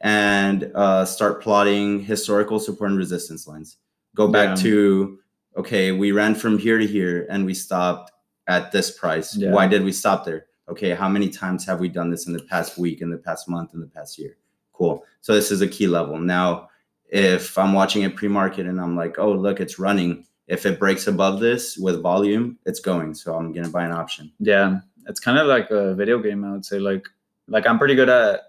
and 0.00 0.70
uh, 0.74 1.04
start 1.04 1.42
plotting 1.42 2.00
historical 2.00 2.58
support 2.58 2.90
and 2.90 2.98
resistance 2.98 3.46
lines. 3.46 3.76
Go 4.14 4.28
back 4.28 4.50
Yeah. 4.50 4.62
to 4.64 5.18
okay 5.56 5.92
we 5.92 6.12
ran 6.12 6.34
from 6.34 6.58
here 6.58 6.78
to 6.78 6.86
here 6.86 7.26
and 7.30 7.44
we 7.44 7.54
stopped 7.54 8.12
at 8.46 8.70
this 8.72 8.90
price. 8.90 9.36
Yeah. 9.36 9.50
why 9.52 9.66
did 9.66 9.82
we 9.84 9.92
stop 9.92 10.24
there? 10.24 10.46
Okay 10.68 10.90
how 10.90 11.08
many 11.08 11.28
times 11.28 11.64
have 11.66 11.80
we 11.80 11.88
done 11.88 12.10
this 12.10 12.26
in 12.26 12.32
the 12.32 12.42
past 12.44 12.78
week 12.78 13.00
in 13.00 13.10
the 13.10 13.16
past 13.18 13.48
month 13.48 13.74
in 13.74 13.80
the 13.80 13.86
past 13.86 14.18
year? 14.18 14.36
Cool. 14.72 15.04
So 15.20 15.34
this 15.34 15.50
is 15.50 15.60
a 15.62 15.68
key 15.68 15.86
level. 15.86 16.18
Now 16.18 16.68
if 17.10 17.56
i'm 17.56 17.72
watching 17.72 18.04
a 18.04 18.10
pre-market 18.10 18.66
and 18.66 18.78
i'm 18.80 18.94
like 18.94 19.18
oh 19.18 19.32
look 19.32 19.60
it's 19.60 19.78
running. 19.78 20.24
If 20.46 20.64
it 20.64 20.78
breaks 20.78 21.06
above 21.08 21.40
this 21.40 21.76
with 21.76 22.00
volume 22.02 22.58
it's 22.66 22.80
going. 22.80 23.14
So 23.14 23.34
i'm 23.34 23.52
gonna 23.52 23.68
buy 23.70 23.84
an 23.84 23.92
option. 23.92 24.30
Yeah. 24.38 24.80
It's 25.06 25.20
kind 25.20 25.38
of 25.38 25.46
like 25.46 25.70
a 25.70 25.94
video 25.94 26.18
game, 26.18 26.44
I 26.44 26.52
would 26.52 26.64
say. 26.66 26.78
Like 26.78 27.06
like 27.48 27.66
I'm 27.66 27.78
pretty 27.78 27.94
good 27.94 28.10
at 28.10 28.42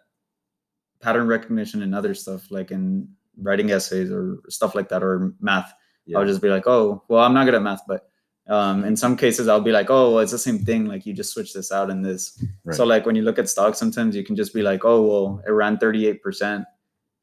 pattern 1.01 1.27
recognition 1.27 1.81
and 1.81 1.95
other 1.95 2.13
stuff, 2.13 2.51
like 2.51 2.71
in 2.71 3.07
writing 3.41 3.71
essays 3.71 4.11
or 4.11 4.39
stuff 4.49 4.75
like 4.75 4.89
that, 4.89 5.03
or 5.03 5.33
math. 5.39 5.73
Yeah. 6.05 6.17
I'll 6.19 6.25
just 6.25 6.41
be 6.41 6.49
like, 6.49 6.67
oh, 6.67 7.03
well, 7.07 7.23
I'm 7.23 7.33
not 7.33 7.45
good 7.45 7.55
at 7.55 7.61
math, 7.61 7.81
but 7.87 8.09
um, 8.47 8.83
in 8.83 8.97
some 8.97 9.15
cases, 9.15 9.47
I'll 9.47 9.61
be 9.61 9.71
like, 9.71 9.89
oh, 9.89 10.11
well, 10.11 10.19
it's 10.19 10.31
the 10.31 10.39
same 10.39 10.59
thing. 10.59 10.85
Like 10.85 11.05
you 11.05 11.13
just 11.13 11.33
switch 11.33 11.53
this 11.53 11.71
out 11.71 11.91
and 11.91 12.03
this. 12.03 12.43
Right. 12.63 12.75
So 12.75 12.83
like 12.83 13.05
when 13.05 13.15
you 13.15 13.21
look 13.21 13.37
at 13.37 13.47
stocks, 13.47 13.77
sometimes 13.77 14.15
you 14.15 14.23
can 14.23 14.35
just 14.35 14.53
be 14.53 14.63
like, 14.63 14.83
oh, 14.85 15.01
well, 15.03 15.43
it 15.47 15.51
ran 15.51 15.77
38% 15.77 16.65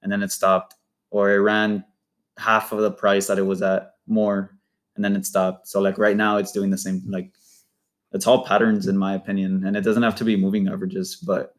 and 0.03 0.12
then 0.12 0.23
it 0.23 0.31
stopped, 0.31 0.75
or 1.11 1.33
it 1.33 1.39
ran 1.39 1.85
half 2.39 2.71
of 2.71 2.79
the 2.79 2.93
price 2.93 3.27
that 3.27 3.39
it 3.39 3.43
was 3.43 3.61
at 3.62 3.95
more 4.07 4.57
and 4.95 5.05
then 5.05 5.17
it 5.17 5.27
stopped. 5.27 5.67
So 5.67 5.81
like 5.81 5.99
right 5.99 6.17
now, 6.17 6.37
it's 6.37 6.53
doing 6.53 6.71
the 6.71 6.79
same. 6.79 7.03
Like 7.07 7.33
it's 8.12 8.27
all 8.27 8.45
patterns, 8.45 8.87
in 8.87 8.97
my 8.97 9.15
opinion, 9.15 9.67
and 9.67 9.77
it 9.77 9.83
doesn't 9.83 10.03
have 10.03 10.17
to 10.17 10.25
be 10.25 10.37
moving 10.37 10.69
averages, 10.69 11.17
but 11.17 11.56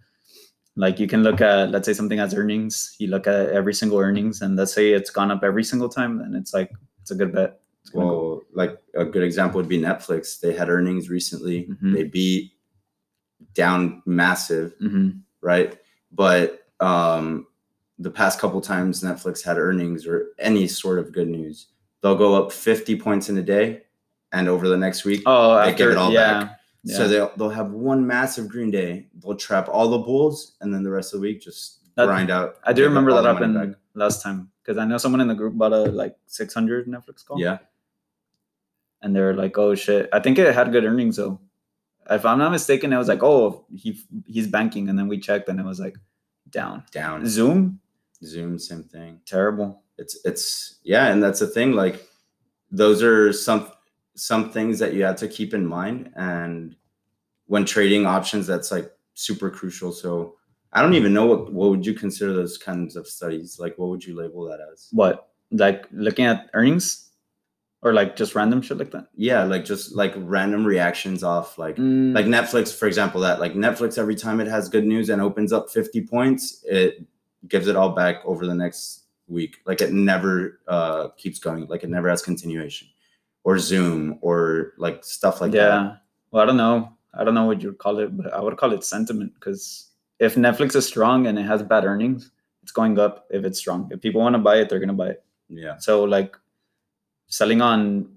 like 0.78 1.00
you 1.00 1.08
can 1.08 1.24
look 1.24 1.42
at 1.42 1.72
let's 1.72 1.86
say 1.88 1.94
something 1.94 2.20
has 2.20 2.34
earnings 2.36 2.96
you 3.00 3.08
look 3.08 3.26
at 3.28 3.50
every 3.50 3.74
single 3.74 3.98
earnings 4.00 4.42
and 4.44 4.56
let's 4.56 4.74
say 4.74 4.94
it's 4.94 5.10
gone 5.10 5.32
up 5.32 5.44
every 5.44 5.64
single 5.64 5.90
time 5.90 6.18
then 6.20 6.36
it's 6.36 6.54
like 6.54 6.72
it's 7.02 7.12
a 7.12 7.16
good 7.16 7.34
bet 7.34 7.60
It's 7.82 7.90
gonna 7.90 8.06
go- 8.06 8.12
Well, 8.18 8.42
like 8.54 8.78
a 8.96 9.06
good 9.06 9.24
example 9.24 9.58
would 9.60 9.68
be 9.70 9.80
Netflix. 9.80 10.40
They 10.40 10.54
had 10.54 10.70
earnings 10.70 11.10
recently. 11.10 11.66
Mhm. 11.72 11.94
They 11.96 12.04
beat 12.04 12.52
down 13.54 14.02
massive, 14.06 14.74
Mhm. 14.80 15.20
right? 15.42 15.78
But 16.12 16.64
um, 16.80 17.48
the 18.00 18.12
past 18.12 18.40
couple 18.40 18.62
times 18.62 19.02
Netflix 19.02 19.42
had 19.44 19.58
earnings 19.58 20.06
or 20.06 20.28
any 20.38 20.68
sort 20.68 21.00
of 21.00 21.12
good 21.12 21.28
news, 21.28 21.68
they'll 22.02 22.16
go 22.16 22.36
up 22.36 22.52
50 22.52 22.96
points 23.00 23.30
in 23.30 23.38
a 23.38 23.42
day, 23.42 23.84
and 24.32 24.48
over 24.48 24.68
the 24.68 24.78
next 24.78 25.06
week, 25.06 25.24
oh 25.26 25.56
They 25.56 25.72
after, 25.72 25.78
give 25.78 25.90
it 25.92 25.98
all 25.98 26.12
yeah, 26.12 26.44
back. 26.44 26.57
Yeah. 26.88 26.98
so 26.98 27.08
they'll 27.08 27.32
they'll 27.38 27.50
have 27.62 27.72
one 27.72 28.06
massive 28.08 28.48
green 28.48 28.72
day. 28.72 29.08
They'll 29.20 29.36
trap 29.36 29.68
all 29.70 29.88
the 29.90 29.98
bulls, 30.00 30.56
and 30.62 30.74
then 30.74 30.84
the 30.84 30.90
rest 30.92 31.14
of 31.14 31.20
the 31.20 31.28
week 31.28 31.42
just 31.42 31.80
That- 31.96 32.06
grind 32.08 32.30
out. 32.32 32.58
i 32.64 32.72
do 32.74 32.84
remember 32.84 33.12
that 33.14 33.26
happened 33.26 33.56
back. 33.56 33.70
last 33.94 34.22
time 34.22 34.50
because 34.62 34.78
i 34.78 34.86
know 34.86 34.98
someone 34.98 35.22
in 35.22 35.28
the 35.28 35.36
group 35.42 35.54
bought 35.58 35.74
a 35.74 35.84
like 36.02 36.16
600 36.28 36.86
netflix 36.88 37.26
call 37.26 37.40
Yeah, 37.40 37.58
and 39.02 39.16
they're 39.16 39.34
like 39.34 39.58
oh 39.58 39.74
shit 39.76 40.08
i 40.14 40.20
think 40.20 40.38
it 40.38 40.54
had 40.54 40.72
good 40.72 40.86
earnings 40.86 41.16
though 41.18 41.40
if 42.10 42.24
i'm 42.26 42.38
not 42.40 42.52
mistaken 42.52 42.94
it 42.94 42.98
was 42.98 43.08
like 43.08 43.24
oh 43.24 43.66
he 43.76 44.00
he's 44.26 44.48
banking 44.48 44.90
and 44.90 44.98
then 45.00 45.08
we 45.08 45.18
checked 45.20 45.50
and 45.50 45.60
it 45.60 45.66
was 45.66 45.80
like 45.80 45.98
down 46.50 46.84
down. 46.92 47.26
zoom 47.26 47.80
Zoom, 48.24 48.58
same 48.58 48.84
thing. 48.84 49.20
terrible 49.26 49.84
it's 49.98 50.18
it's 50.26 50.78
yeah 50.84 51.08
and 51.12 51.22
that's 51.24 51.40
the 51.40 51.48
thing 51.48 51.74
like 51.74 52.06
those 52.72 53.02
are 53.04 53.32
some 53.34 53.72
some 54.18 54.52
things 54.52 54.80
that 54.80 54.94
you 54.94 55.04
have 55.04 55.16
to 55.16 55.28
keep 55.28 55.54
in 55.54 55.66
mind 55.66 56.12
and 56.16 56.76
when 57.46 57.64
trading 57.64 58.06
options 58.06 58.48
that's 58.48 58.72
like 58.72 58.92
super 59.14 59.50
crucial. 59.50 59.92
So 59.92 60.34
i 60.74 60.82
don't 60.82 60.96
even 60.96 61.14
know 61.14 61.26
what 61.26 61.54
what 61.54 61.70
would 61.70 61.86
you 61.86 61.94
consider 61.94 62.34
those 62.34 62.58
kinds 62.58 62.96
of 62.96 63.08
studies? 63.08 63.58
Like 63.60 63.78
what 63.78 63.90
would 63.90 64.04
you 64.06 64.16
label 64.18 64.44
that 64.46 64.60
as? 64.74 64.90
What 64.92 65.30
like 65.52 65.86
looking 65.92 66.26
at 66.26 66.50
earnings? 66.54 67.04
Or 67.84 67.94
like 67.94 68.16
just 68.16 68.34
random 68.34 68.62
shit 68.64 68.80
like 68.80 68.92
that? 68.92 69.08
Yeah 69.16 69.44
like 69.44 69.64
just 69.64 69.96
like 69.96 70.14
random 70.18 70.66
reactions 70.66 71.24
off 71.24 71.58
like 71.58 71.78
Mm, 71.78 72.14
like 72.14 72.26
netflix 72.26 72.78
for 72.78 72.88
example 72.88 73.22
that 73.22 73.40
like 73.40 73.54
netflix 73.54 73.98
every 74.00 74.16
time 74.16 74.40
it 74.42 74.48
has 74.48 74.68
good 74.68 74.84
news 74.86 75.10
and 75.10 75.22
opens 75.22 75.54
up 75.54 75.70
50 75.70 76.02
points 76.08 76.64
it 76.66 77.06
gives 77.48 77.68
it 77.68 77.76
all 77.76 77.92
back 77.92 78.18
over 78.26 78.48
the 78.48 78.56
next 78.56 79.04
week. 79.28 79.58
Like 79.66 79.80
it 79.82 79.94
never 79.94 80.60
uh 80.68 81.10
keeps 81.18 81.40
going. 81.40 81.68
Like 81.68 81.84
it 81.84 81.90
never 81.90 82.10
has 82.10 82.22
continuation 82.22 82.88
or 83.48 83.58
zoom 83.58 84.20
or 84.22 84.74
like 84.78 85.04
stuff 85.04 85.42
like 85.42 85.54
yeah 85.54 85.64
that. 85.64 85.84
Yeah. 85.84 85.96
well 86.32 86.44
i 86.44 86.46
don't 86.46 86.58
know. 86.66 86.92
I 87.18 87.24
don't 87.24 87.34
know 87.34 87.48
what 87.50 87.62
you'd 87.62 87.80
call 87.84 88.00
it 88.04 88.10
but 88.18 88.34
i 88.34 88.40
would 88.44 88.58
call 88.58 88.74
it 88.74 88.84
sentiment 88.84 89.32
because 89.36 89.64
if 90.20 90.36
netflix 90.36 90.76
is 90.76 90.86
strong 90.94 91.28
and 91.28 91.40
it 91.40 91.48
has 91.52 91.64
bad 91.64 91.86
earnings 91.86 92.32
it's 92.68 92.74
going 92.74 93.00
up 93.00 93.28
if 93.30 93.46
it's 93.46 93.58
strong. 93.58 93.90
If 93.94 94.02
people 94.02 94.20
want 94.20 94.34
to 94.36 94.40
buy 94.40 94.58
it 94.58 94.68
they're 94.68 94.80
going 94.80 94.90
to 94.90 95.02
buy 95.04 95.12
it. 95.12 95.24
Yeah. 95.48 95.78
So 95.78 96.04
like 96.04 96.36
selling 97.28 97.62
on 97.62 98.10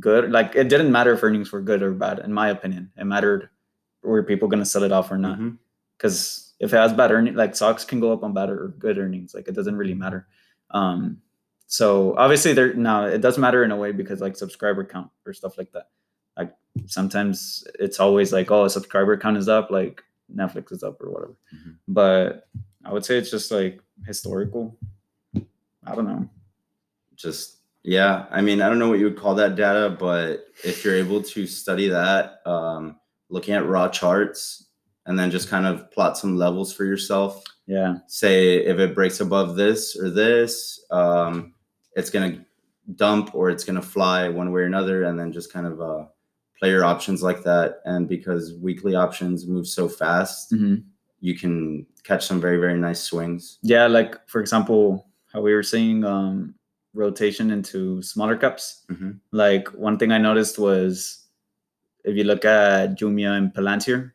good 0.00 0.32
like 0.32 0.56
it 0.56 0.68
didn't 0.68 0.90
matter 0.90 1.12
if 1.14 1.22
earnings 1.22 1.52
were 1.52 1.60
good 1.62 1.82
or 1.82 1.92
bad 1.92 2.18
in 2.18 2.32
my 2.32 2.48
opinion. 2.50 2.90
It 2.98 3.04
mattered 3.04 3.48
were 4.02 4.24
people 4.24 4.48
going 4.48 4.58
to 4.58 4.66
sell 4.66 4.82
it 4.82 4.90
off 4.90 5.12
or 5.12 5.18
not. 5.18 5.38
Because 5.96 6.52
if 6.58 6.72
it 6.72 6.78
has 6.78 6.92
bad 6.92 7.12
earnings, 7.12 7.36
like 7.36 7.54
stocks 7.54 7.84
can 7.84 8.00
go 8.00 8.12
up 8.12 8.24
on 8.24 8.34
bad 8.34 8.50
or 8.50 8.74
good 8.76 8.98
earnings. 8.98 9.34
Like 9.34 9.46
it 9.46 9.54
doesn't 9.54 9.76
really 9.76 9.94
matter. 9.94 10.26
Um, 10.72 11.22
so 11.72 12.14
obviously 12.18 12.52
there 12.52 12.74
now 12.74 13.06
it 13.06 13.22
does 13.22 13.38
matter 13.38 13.64
in 13.64 13.70
a 13.72 13.76
way 13.82 13.92
because 13.92 14.20
like 14.20 14.36
subscriber 14.36 14.84
count 14.84 15.08
or 15.24 15.32
stuff 15.32 15.56
like 15.56 15.72
that. 15.72 15.88
Like 16.36 16.52
sometimes 16.86 17.64
it's 17.78 17.98
always 17.98 18.30
like 18.32 18.50
oh 18.50 18.64
a 18.64 18.70
subscriber 18.70 19.16
count 19.16 19.38
is 19.38 19.48
up, 19.48 19.70
like 19.70 20.02
Netflix 20.40 20.70
is 20.72 20.82
up 20.82 21.00
or 21.00 21.10
whatever. 21.10 21.34
Mhm. 21.54 21.76
But 21.88 22.46
I 22.84 22.92
would 22.92 23.04
say 23.06 23.16
it's 23.16 23.30
just 23.30 23.50
like 23.50 23.80
historical. 24.06 24.76
I 25.86 25.94
don't 25.96 26.04
know. 26.06 26.28
just 27.16 27.58
yeah 27.84 28.26
i 28.30 28.40
mean 28.40 28.62
i 28.62 28.68
don't 28.68 28.78
know 28.78 28.88
what 28.88 28.98
you 29.00 29.06
would 29.06 29.18
call 29.18 29.34
that 29.34 29.56
data 29.56 29.84
but 29.98 30.46
if 30.62 30.84
you're 30.84 30.94
able 31.04 31.20
to 31.20 31.46
study 31.48 31.88
that 31.88 32.24
um 32.46 32.96
looking 33.28 33.54
at 33.54 33.66
raw 33.66 33.88
charts 33.88 34.66
and 35.06 35.18
then 35.18 35.30
just 35.32 35.48
kind 35.48 35.66
of 35.66 35.90
plot 35.90 36.16
some 36.16 36.36
levels 36.36 36.72
for 36.72 36.84
yourself 36.84 37.42
Yeah. 37.66 37.96
say 38.06 38.58
if 38.72 38.78
it 38.78 38.94
breaks 38.94 39.18
above 39.20 39.56
this 39.56 39.96
or 40.00 40.10
this, 40.10 40.78
um, 40.90 41.54
it's 41.96 42.10
gonna 42.10 42.44
dump 42.96 43.34
or 43.34 43.50
it's 43.50 43.64
gonna 43.64 43.82
fly 43.82 44.28
one 44.28 44.52
way 44.52 44.62
or 44.62 44.64
another, 44.64 45.04
and 45.04 45.18
then 45.18 45.32
just 45.32 45.52
kind 45.52 45.66
of 45.66 45.80
uh, 45.80 46.04
play 46.58 46.70
your 46.70 46.84
options 46.84 47.22
like 47.22 47.42
that. 47.44 47.80
And 47.84 48.08
because 48.08 48.54
weekly 48.54 48.94
options 48.94 49.46
move 49.46 49.66
so 49.66 49.88
fast, 49.88 50.52
Mhm. 50.52 50.84
you 51.20 51.36
can 51.38 51.86
catch 52.04 52.26
some 52.26 52.40
very 52.40 52.56
very 52.58 52.78
nice 52.78 53.02
swings. 53.02 53.58
Yeah. 53.62 53.86
Like 53.86 54.16
for 54.28 54.40
example, 54.40 55.06
how 55.32 55.40
we 55.40 55.54
were 55.54 55.62
saying 55.62 56.04
um, 56.04 56.54
rotation 56.94 57.50
into 57.50 58.02
smaller 58.02 58.36
caps. 58.36 58.84
Mhm. 58.90 59.18
like 59.32 59.68
one 59.68 59.98
thing 59.98 60.12
I 60.12 60.18
noticed 60.18 60.58
was 60.58 61.26
if 62.04 62.16
you 62.16 62.24
look 62.24 62.44
at 62.44 62.98
Jumia 62.98 63.38
and 63.38 63.54
Palantir, 63.54 64.12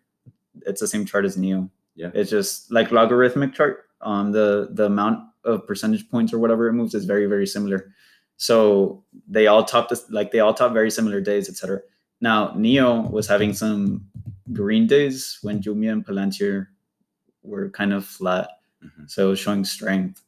it's 0.65 0.81
the 0.81 0.87
same 0.87 1.05
chart 1.05 1.25
as 1.25 1.37
NIO. 1.37 1.69
Yeah. 1.95 2.11
It's 2.13 2.29
just 2.29 2.69
like 2.71 2.91
logarithmic 2.91 3.53
chart. 3.53 3.85
Um, 4.01 4.31
the 4.31 4.69
the 4.71 4.85
amount 4.85 5.23
of 5.43 5.65
percentage 5.65 6.09
points 6.09 6.33
or 6.33 6.39
whatever 6.39 6.67
it 6.67 6.73
moves 6.73 6.93
is 6.93 7.05
very 7.05 7.25
very 7.25 7.47
similar. 7.47 7.93
So 8.37 9.03
they 9.27 9.47
all 9.47 9.63
top 9.63 9.89
this 9.89 10.09
like 10.09 10.31
they 10.31 10.39
all 10.39 10.53
top 10.53 10.73
very 10.73 10.91
similar 10.91 11.19
days, 11.21 11.49
etc. 11.49 11.81
Now 12.21 12.49
NIO 12.55 13.09
was 13.09 13.27
having 13.27 13.53
some 13.53 14.05
green 14.53 14.87
days 14.87 15.39
when 15.41 15.61
Jumia 15.61 15.91
and 15.91 16.05
Palantir 16.05 16.67
were 17.43 17.69
kind 17.69 17.93
of 17.93 18.05
flat, 18.05 18.49
Mhm. 18.83 19.09
so 19.09 19.27
it 19.27 19.29
was 19.31 19.39
showing 19.39 19.63
strength. 19.65 20.21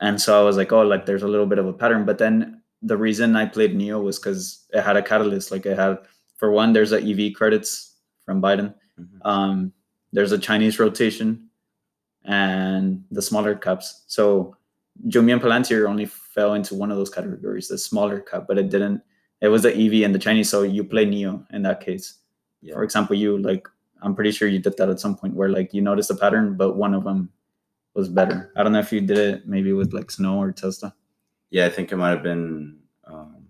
And 0.00 0.20
so 0.20 0.40
I 0.40 0.44
was 0.44 0.56
like, 0.56 0.72
oh, 0.72 0.82
like 0.82 1.06
there's 1.06 1.24
a 1.24 1.28
little 1.28 1.46
bit 1.46 1.58
of 1.58 1.66
a 1.66 1.72
pattern. 1.72 2.04
But 2.04 2.18
then 2.18 2.62
the 2.82 2.96
reason 2.96 3.34
I 3.36 3.46
played 3.46 3.74
NIO 3.74 4.00
was 4.02 4.18
because 4.18 4.64
it 4.72 4.80
had 4.82 4.96
a 4.96 5.02
catalyst. 5.02 5.50
Like 5.50 5.66
it 5.66 5.76
had, 5.76 5.98
for 6.36 6.52
one, 6.52 6.72
there's 6.72 6.92
a 6.92 7.00
EV 7.02 7.32
credits 7.34 7.96
from 8.24 8.40
Biden. 8.40 8.72
Mhm. 8.98 9.26
Um, 9.26 9.72
there's 10.12 10.30
a 10.32 10.38
Chinese 10.38 10.78
rotation, 10.78 11.47
and 12.24 13.04
the 13.10 13.22
smaller 13.22 13.54
caps. 13.54 14.04
So 14.06 14.56
Jumia 15.06 15.34
and 15.34 15.42
Palantir 15.42 15.88
only 15.88 16.06
fell 16.06 16.54
into 16.54 16.74
one 16.74 16.90
of 16.90 16.96
those 16.96 17.10
categories, 17.10 17.68
the 17.68 17.78
smaller 17.78 18.20
cap, 18.20 18.44
but 18.48 18.58
it 18.58 18.68
didn't. 18.70 19.00
It 19.40 19.48
was 19.48 19.62
the 19.62 19.72
EV 19.72 20.04
and 20.04 20.14
the 20.14 20.18
Chinese. 20.18 20.50
So 20.50 20.62
you 20.62 20.82
play 20.84 21.06
NIO 21.06 21.44
in 21.52 21.62
that 21.62 21.80
case. 21.80 22.18
Yeah. 22.60 22.74
For 22.74 22.82
example, 22.82 23.14
you 23.16 23.38
like 23.38 23.68
I'm 24.02 24.14
pretty 24.14 24.30
sure 24.32 24.48
you 24.48 24.58
did 24.58 24.76
that 24.76 24.88
at 24.88 25.00
some 25.00 25.16
point 25.16 25.34
where 25.34 25.48
like 25.48 25.72
you 25.74 25.80
noticed 25.80 26.10
a 26.10 26.14
pattern, 26.14 26.56
but 26.56 26.76
one 26.76 26.94
of 26.94 27.04
them 27.04 27.30
was 27.94 28.08
better. 28.08 28.52
I 28.56 28.62
don't 28.62 28.72
know 28.72 28.78
if 28.80 28.92
you 28.92 29.00
did 29.00 29.18
it 29.18 29.46
maybe 29.48 29.72
with 29.72 29.92
like 29.92 30.10
Snow 30.10 30.40
or 30.40 30.52
Tesla. 30.52 30.94
Yeah, 31.50 31.66
I 31.66 31.70
think 31.70 31.92
it 31.92 31.96
might 31.96 32.10
have 32.10 32.22
been. 32.22 32.78
Um, 33.04 33.46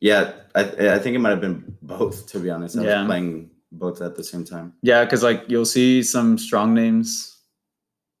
yeah, 0.00 0.32
I 0.54 0.60
I 0.94 0.98
think 0.98 1.14
it 1.14 1.20
might 1.20 1.30
have 1.30 1.40
been 1.40 1.76
both. 1.82 2.26
To 2.32 2.40
be 2.40 2.50
honest, 2.50 2.76
I 2.76 2.82
Yeah. 2.84 3.00
was 3.02 3.06
playing 3.08 3.50
both 3.72 4.00
at 4.02 4.14
the 4.16 4.24
same 4.24 4.44
time. 4.44 4.74
Yeah, 4.82 5.04
because 5.04 5.22
like 5.22 5.44
you'll 5.48 5.64
see 5.64 6.02
some 6.02 6.38
strong 6.38 6.74
names, 6.74 7.38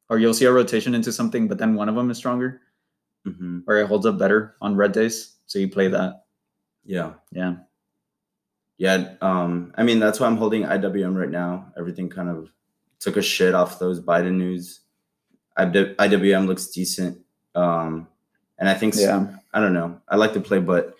or 0.08 0.18
you'll 0.18 0.34
see 0.34 0.46
a 0.46 0.52
rotation 0.52 0.94
into 0.94 1.12
something, 1.12 1.46
but 1.48 1.58
then 1.58 1.74
one 1.74 1.88
of 1.88 1.94
them 1.94 2.10
is 2.10 2.16
stronger, 2.18 2.60
hmm 3.24 3.60
or 3.66 3.76
it 3.76 3.86
holds 3.86 4.06
up 4.06 4.18
better 4.18 4.56
on 4.60 4.74
red 4.76 4.92
days. 4.92 5.36
So 5.46 5.58
you 5.58 5.68
play 5.68 5.88
that. 5.88 6.24
Yeah. 6.84 7.12
Yeah. 7.30 7.56
Yeah, 8.78 9.14
um, 9.20 9.72
I 9.76 9.84
mean 9.84 10.00
that's 10.00 10.18
why 10.18 10.26
I'm 10.26 10.36
holding 10.36 10.62
IWM 10.64 11.14
right 11.14 11.30
now. 11.30 11.72
Everything 11.78 12.08
kind 12.08 12.28
of 12.28 12.50
took 12.98 13.16
a 13.16 13.22
shit 13.22 13.54
off 13.54 13.78
those 13.78 14.00
Biden 14.00 14.34
news. 14.34 14.80
IWM 15.56 16.46
looks 16.46 16.66
decent, 16.68 17.18
um, 17.54 18.08
and 18.58 18.68
I 18.68 18.74
think 18.74 18.94
Yeah. 18.96 19.26
I 19.52 19.60
don't 19.60 19.74
know. 19.74 20.00
I 20.08 20.16
like 20.16 20.32
to 20.32 20.40
play, 20.40 20.58
but 20.58 20.96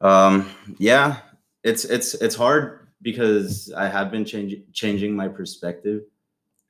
um, 0.00 0.50
yeah, 0.78 1.18
it's 1.62 1.84
it's 1.84 2.14
it's 2.14 2.34
hard 2.34 2.85
because 3.02 3.72
I 3.72 3.88
have 3.88 4.10
been 4.10 4.24
changing 4.24 4.64
changing 4.72 5.14
my 5.14 5.28
perspective 5.28 6.02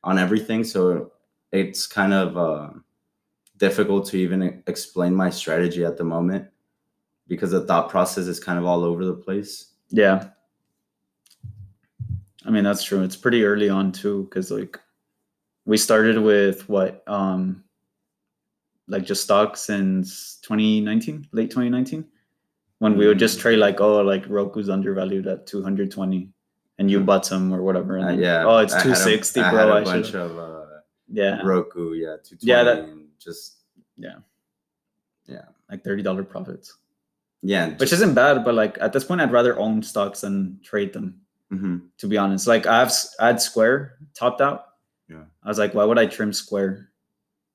on 0.04 0.18
everything, 0.18 0.64
so 0.64 1.12
it's 1.52 1.86
kind 1.86 2.12
of 2.12 2.36
uh, 2.36 2.70
difficult 3.56 4.06
to 4.08 4.16
even 4.16 4.62
explain 4.66 5.14
my 5.14 5.30
strategy 5.30 5.84
at 5.84 5.96
the 5.96 6.04
moment 6.04 6.46
because 7.28 7.50
the 7.50 7.64
thought 7.64 7.88
process 7.88 8.26
is 8.26 8.40
kind 8.40 8.58
of 8.58 8.64
all 8.64 8.84
over 8.84 9.04
the 9.04 9.14
place. 9.14 9.72
Yeah. 9.90 10.28
I 12.44 12.50
mean, 12.50 12.64
that's 12.64 12.84
true. 12.84 13.02
It's 13.02 13.16
pretty 13.16 13.44
early 13.44 13.68
on 13.68 13.90
too, 13.90 14.24
because 14.24 14.50
like 14.50 14.78
we 15.64 15.76
started 15.76 16.18
with 16.18 16.68
what? 16.68 17.02
Um 17.06 17.64
like 18.88 19.04
just 19.04 19.24
stocks 19.24 19.62
since 19.62 20.38
2019, 20.42 21.26
late 21.32 21.50
2019, 21.50 22.04
when 22.78 22.96
we 22.96 23.06
would 23.06 23.16
Mm. 23.16 23.20
just 23.20 23.40
trade 23.40 23.58
like, 23.58 23.80
oh, 23.80 24.00
like 24.02 24.24
Roku's 24.28 24.68
undervalued 24.68 25.26
at 25.26 25.46
220, 25.46 26.30
and 26.78 26.90
you 26.90 27.00
bought 27.00 27.24
some 27.26 27.52
or 27.52 27.62
whatever, 27.62 27.96
and 27.96 28.18
Uh, 28.18 28.22
yeah. 28.22 28.44
oh, 28.44 28.58
it's 28.58 28.74
I 28.74 28.78
had 28.78 28.86
a- 28.86 28.94
260, 28.94 29.40
I 29.40 29.50
bro. 29.50 29.58
had 29.58 29.68
a 29.68 29.72
I 29.72 29.84
bunch 29.84 30.06
should, 30.06 30.14
of 30.16 30.38
uh, 30.38 30.66
yeah, 31.08 31.40
Roku, 31.42 31.94
yeah, 31.94 32.16
220 32.22 32.38
Yeah, 32.42 32.64
that- 32.64 32.88
just 33.18 33.52
like 35.68 35.82
thirty 35.82 36.00
dollar 36.02 36.22
profits, 36.22 36.76
yeah, 37.42 37.70
which 37.76 37.92
isn't 37.92 38.14
bad, 38.14 38.44
but 38.44 38.54
like 38.54 38.78
at 38.80 38.92
this 38.92 39.02
point, 39.02 39.20
I'd 39.20 39.32
rather 39.32 39.58
own 39.58 39.82
stocks 39.82 40.20
than 40.20 40.60
trade 40.62 40.92
them. 40.92 41.20
hmm 41.50 41.78
To 41.98 42.06
be 42.06 42.16
honest, 42.18 42.46
like 42.46 42.66
I 42.66 42.78
have 42.78 42.88
s- 42.88 43.16
I 43.18 43.26
had 43.28 43.40
Square 43.40 43.98
topped 44.14 44.40
out. 44.40 44.74
Yeah. 45.08 45.24
I 45.42 45.48
was 45.48 45.58
like, 45.58 45.74
why 45.74 45.84
would 45.84 45.98
I 45.98 46.06
trim 46.06 46.32
Square? 46.32 46.90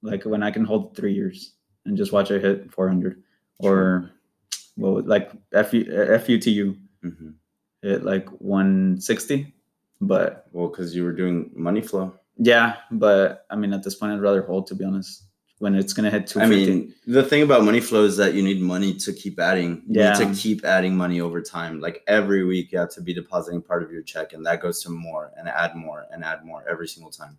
Like 0.01 0.23
when 0.25 0.43
I 0.43 0.51
can 0.51 0.65
hold 0.65 0.95
three 0.95 1.13
years 1.13 1.53
and 1.85 1.95
just 1.95 2.11
watch 2.11 2.31
it 2.31 2.41
hit 2.41 2.71
400 2.71 3.23
or 3.59 4.11
well, 4.77 5.01
like 5.03 5.31
FU, 5.53 5.83
FUTU 5.85 6.77
hmm 7.01 7.29
hit 7.83 8.03
like 8.03 8.29
160. 8.29 9.53
But 9.99 10.47
Well, 10.51 10.67
because 10.67 10.95
you 10.95 11.03
were 11.03 11.11
doing 11.13 11.51
money 11.55 11.81
flow. 11.81 12.13
yeah, 12.37 12.77
but 12.91 13.45
I 13.49 13.55
mean, 13.55 13.73
at 13.73 13.83
this 13.83 13.95
point, 13.95 14.13
I'd 14.13 14.21
rather 14.21 14.41
hold 14.41 14.67
to 14.67 14.75
be 14.75 14.83
honest. 14.83 15.23
When 15.59 15.75
it's 15.75 15.93
gonna 15.93 16.09
hit 16.09 16.23
I 16.23 16.49
250, 16.49 16.71
mean, 16.71 16.93
the 17.05 17.21
thing 17.23 17.43
about 17.43 17.63
money 17.63 17.79
flow 17.81 18.03
is 18.03 18.17
that 18.17 18.33
you 18.33 18.41
need 18.41 18.59
money 18.61 18.95
to 18.95 19.13
keep 19.13 19.39
adding. 19.39 19.83
You 19.87 20.01
Yeah. 20.01 20.17
need 20.17 20.33
to 20.33 20.41
keep 20.41 20.65
adding 20.65 20.95
money 20.95 21.21
over 21.21 21.39
time. 21.39 21.79
Like 21.79 22.01
every 22.07 22.43
week, 22.43 22.71
you 22.71 22.79
have 22.79 22.89
to 22.95 23.01
be 23.01 23.13
depositing 23.13 23.61
part 23.61 23.83
of 23.83 23.91
your 23.91 24.01
check, 24.01 24.33
and 24.33 24.43
that 24.47 24.59
goes 24.59 24.81
to 24.83 24.89
more 24.89 25.31
and 25.37 25.47
add 25.47 25.75
more 25.75 26.07
and 26.11 26.23
add 26.23 26.43
more 26.43 26.63
every 26.67 26.87
single 26.87 27.11
time. 27.11 27.37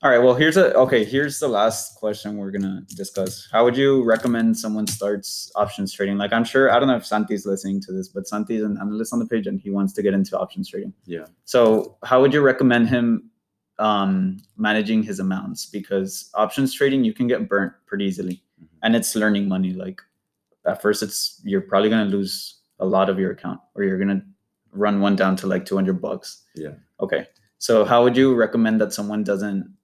All 0.00 0.10
right. 0.10 0.18
Well, 0.18 0.34
here's 0.34 0.56
a 0.56 0.72
okay. 0.76 1.04
Here's 1.04 1.40
the 1.40 1.48
last 1.48 1.96
question 1.96 2.36
we're 2.36 2.52
gonna 2.52 2.82
discuss. 2.94 3.48
How 3.50 3.64
would 3.64 3.76
you 3.76 4.04
recommend 4.04 4.56
someone 4.56 4.86
starts 4.86 5.50
options 5.56 5.92
trading? 5.92 6.18
Like, 6.18 6.32
I'm 6.32 6.44
sure 6.44 6.70
I 6.70 6.78
don't 6.78 6.86
know 6.86 6.94
if 6.96 7.04
Santi's 7.04 7.44
listening 7.44 7.80
to 7.82 7.92
this, 7.92 8.06
but 8.06 8.28
Santi's 8.28 8.62
an 8.62 8.78
analyst 8.80 9.12
on 9.12 9.18
the 9.18 9.26
page 9.26 9.48
and 9.48 9.60
he 9.60 9.70
wants 9.70 9.92
to 9.94 10.02
get 10.02 10.14
into 10.14 10.38
options 10.38 10.70
trading. 10.70 10.92
Yeah. 11.04 11.26
So, 11.46 11.96
how 12.04 12.20
would 12.20 12.32
you 12.32 12.42
recommend 12.42 12.88
him 12.88 13.28
um, 13.80 14.38
managing 14.56 15.02
his 15.02 15.18
amounts? 15.18 15.66
Because 15.66 16.30
options 16.34 16.72
trading, 16.72 17.02
you 17.02 17.12
can 17.12 17.26
get 17.26 17.48
burnt 17.48 17.72
pretty 17.86 18.04
easily, 18.04 18.40
Mhm. 18.62 18.68
and 18.84 18.94
it's 18.94 19.16
learning 19.16 19.48
money. 19.48 19.72
Like, 19.72 20.00
at 20.64 20.80
first, 20.80 21.02
it's 21.02 21.40
you're 21.44 21.60
probably 21.62 21.90
gonna 21.90 22.08
lose 22.08 22.60
a 22.78 22.86
lot 22.86 23.10
of 23.10 23.18
your 23.18 23.32
account, 23.32 23.58
or 23.74 23.82
you're 23.82 23.98
gonna 23.98 24.22
run 24.70 25.00
one 25.00 25.16
down 25.16 25.34
to 25.36 25.48
like 25.48 25.64
200 25.64 26.00
bucks. 26.00 26.44
Yeah. 26.54 26.74
Okay. 27.00 27.26
So, 27.58 27.84
how 27.84 28.04
would 28.04 28.16
you 28.16 28.36
recommend 28.36 28.80
that 28.80 28.92
someone 28.92 29.24
doesn't 29.24 29.74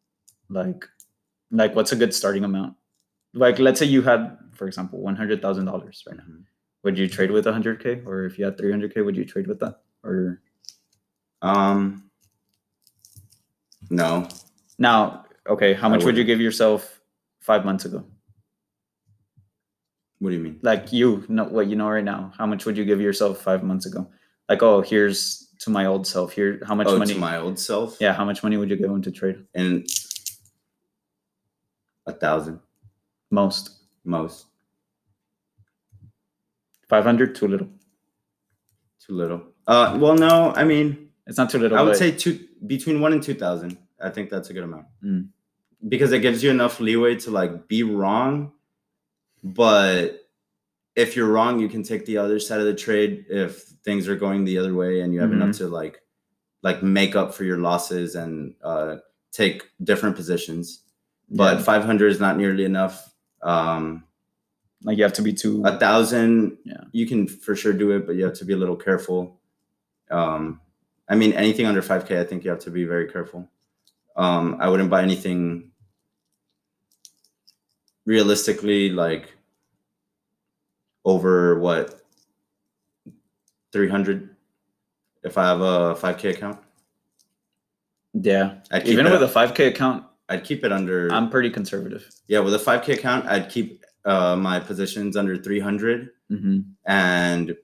like 0.51 0.85
like 1.51 1.75
what's 1.75 1.93
a 1.93 1.97
good 1.97 2.13
starting 2.15 2.45
amount 2.45 2.75
like 3.35 3.59
let's 3.59 3.79
say 3.79 3.87
you 3.87 4.03
had 4.03 4.37
for 4.53 4.67
example 4.67 5.01
$100000 5.01 5.41
right 6.07 6.17
now 6.17 6.23
Mhm. 6.25 6.45
would 6.85 6.99
you 6.99 7.09
trade 7.09 7.31
with 7.31 7.47
100k 7.47 8.05
or 8.07 8.25
if 8.25 8.39
you 8.39 8.45
had 8.45 8.57
300k 8.59 9.05
would 9.05 9.17
you 9.17 9.25
trade 9.25 9.47
with 9.47 9.61
that 9.61 9.81
or 10.03 10.41
Um. 11.43 12.11
No. 13.91 14.29
now 14.79 15.25
okay 15.49 15.75
how 15.75 15.89
much 15.89 16.05
would 16.05 16.17
you 16.17 16.25
give 16.25 16.41
yourself 16.41 17.01
five 17.41 17.65
months 17.65 17.85
ago 17.85 18.05
What 20.21 20.31
do 20.31 20.37
you 20.37 20.43
mean? 20.43 20.59
like 20.63 20.93
you 20.93 21.25
know 21.29 21.45
what 21.45 21.67
you 21.67 21.77
know 21.77 21.89
right 21.91 22.05
now 22.05 22.33
how 22.39 22.47
much 22.47 22.65
would 22.67 22.77
you 22.77 22.85
give 22.85 23.01
yourself 23.01 23.41
five 23.43 23.63
months 23.63 23.85
ago 23.87 24.09
like 24.49 24.63
oh 24.63 24.81
here's 24.81 25.49
to 25.61 25.71
my 25.71 25.87
old 25.87 26.07
self 26.07 26.33
here 26.33 26.61
how 26.67 26.75
much 26.75 26.87
oh, 26.89 26.99
money 26.99 27.15
to 27.15 27.21
my 27.21 27.37
old 27.37 27.59
self. 27.59 27.97
yeah 28.01 28.13
how 28.13 28.25
much 28.25 28.43
money 28.43 28.57
would 28.57 28.71
you 28.71 28.77
give 28.77 28.91
him 28.91 29.03
to 29.03 29.11
trade 29.11 29.45
And 29.55 29.87
a 32.07 32.13
thousand 32.13 32.61
most 33.31 33.71
most. 34.05 34.47
500 36.89 37.35
too 37.35 37.49
little 37.49 37.69
Too 39.05 39.15
little. 39.15 39.43
Uh. 39.67 39.99
Well, 40.01 40.15
no. 40.15 40.53
I 40.55 40.65
mean, 40.65 41.09
it's 41.27 41.39
not 41.39 41.51
too 41.51 41.59
little 41.59 41.79
I 41.79 41.83
would 41.83 41.91
but- 41.91 41.99
say 41.99 42.11
two 42.11 42.47
between 42.67 43.01
one 43.01 43.13
and 43.13 43.23
two 43.23 43.35
thousand. 43.35 43.79
I 44.01 44.11
think 44.11 44.29
that's 44.31 44.51
a 44.51 44.53
good 44.53 44.65
amount 44.65 44.87
Mm. 45.05 45.29
because 45.89 46.13
it 46.13 46.21
gives 46.21 46.43
you 46.43 46.51
enough 46.51 46.81
leeway 46.81 47.17
to 47.17 47.31
like 47.31 47.69
be 47.69 47.83
wrong, 47.83 48.53
but 49.43 50.29
if 50.97 51.17
you're 51.17 51.29
wrong, 51.29 51.59
you 51.59 51.69
can 51.69 51.83
take 51.83 52.05
the 52.07 52.19
other 52.19 52.39
side 52.39 52.61
of 52.61 52.67
the 52.67 52.75
trade 52.75 53.25
if 53.29 53.63
things 53.85 54.09
are 54.09 54.17
going 54.17 54.45
the 54.45 54.59
other 54.59 54.75
way 54.75 55.01
and 55.01 55.13
you 55.15 55.21
have 55.21 55.33
enough 55.33 55.57
to 55.57 55.67
like 55.69 56.01
like 56.63 56.83
make 56.83 57.17
up 57.17 57.35
for 57.35 57.45
your 57.45 57.59
losses 57.59 58.15
and 58.15 58.55
uh, 58.63 58.97
take 59.33 59.65
different 59.83 60.17
positions. 60.17 60.83
But 61.35 61.59
Yeah. 61.59 61.63
500 61.65 62.11
is 62.13 62.21
not 62.21 62.37
nearly 62.39 62.65
enough. 62.65 63.13
Um, 63.43 64.05
like 64.83 64.97
you 64.97 65.03
have 65.03 65.13
to 65.15 65.23
be 65.23 65.33
too 65.33 65.63
a 65.65 65.79
thousand, 65.79 66.59
Yeah. 66.65 66.85
you 66.93 67.07
can 67.07 67.27
for 67.27 67.57
sure 67.57 67.73
do 67.73 67.91
it, 67.93 68.07
but 68.07 68.15
you 68.17 68.25
have 68.25 68.35
to 68.39 68.45
be 68.45 68.53
a 68.53 68.57
little 68.57 68.77
careful. 68.77 69.41
Um, 70.11 70.61
I 71.09 71.15
mean, 71.17 71.33
anything 71.33 71.67
under 71.67 71.83
5K, 71.83 72.19
I 72.21 72.25
think 72.25 72.45
you 72.45 72.51
have 72.51 72.61
to 72.61 72.71
be 72.71 72.85
very 72.85 73.11
careful. 73.11 73.49
Um, 74.17 74.57
I 74.61 74.69
wouldn't 74.69 74.91
buy 74.91 75.03
anything 75.03 75.71
realistically 78.07 78.91
like 78.91 79.35
over 81.05 81.59
what 81.59 82.01
300 83.73 84.37
if 85.23 85.37
I 85.39 85.45
have 85.49 85.61
a 85.61 85.95
5K 85.95 86.31
account. 86.31 86.59
yeah 88.13 88.59
even 88.85 89.07
it, 89.07 89.13
with 89.13 89.23
a 89.23 89.27
5k 89.27 89.69
account 89.69 90.05
I'd 90.29 90.45
keep 90.45 90.65
it 90.65 90.73
under 90.73 91.13
i'm 91.13 91.29
pretty 91.31 91.51
conservative 91.51 92.09
yeah 92.29 92.41
with 92.41 92.55
a 92.55 92.59
5K 92.59 92.95
account. 92.95 93.27
I'd 93.27 93.51
keep 93.51 93.85
uh, 94.05 94.37
my 94.37 94.59
positions 94.61 95.17
under 95.17 95.37
300 95.37 96.11
hmm 96.29 96.61
and 96.87 97.57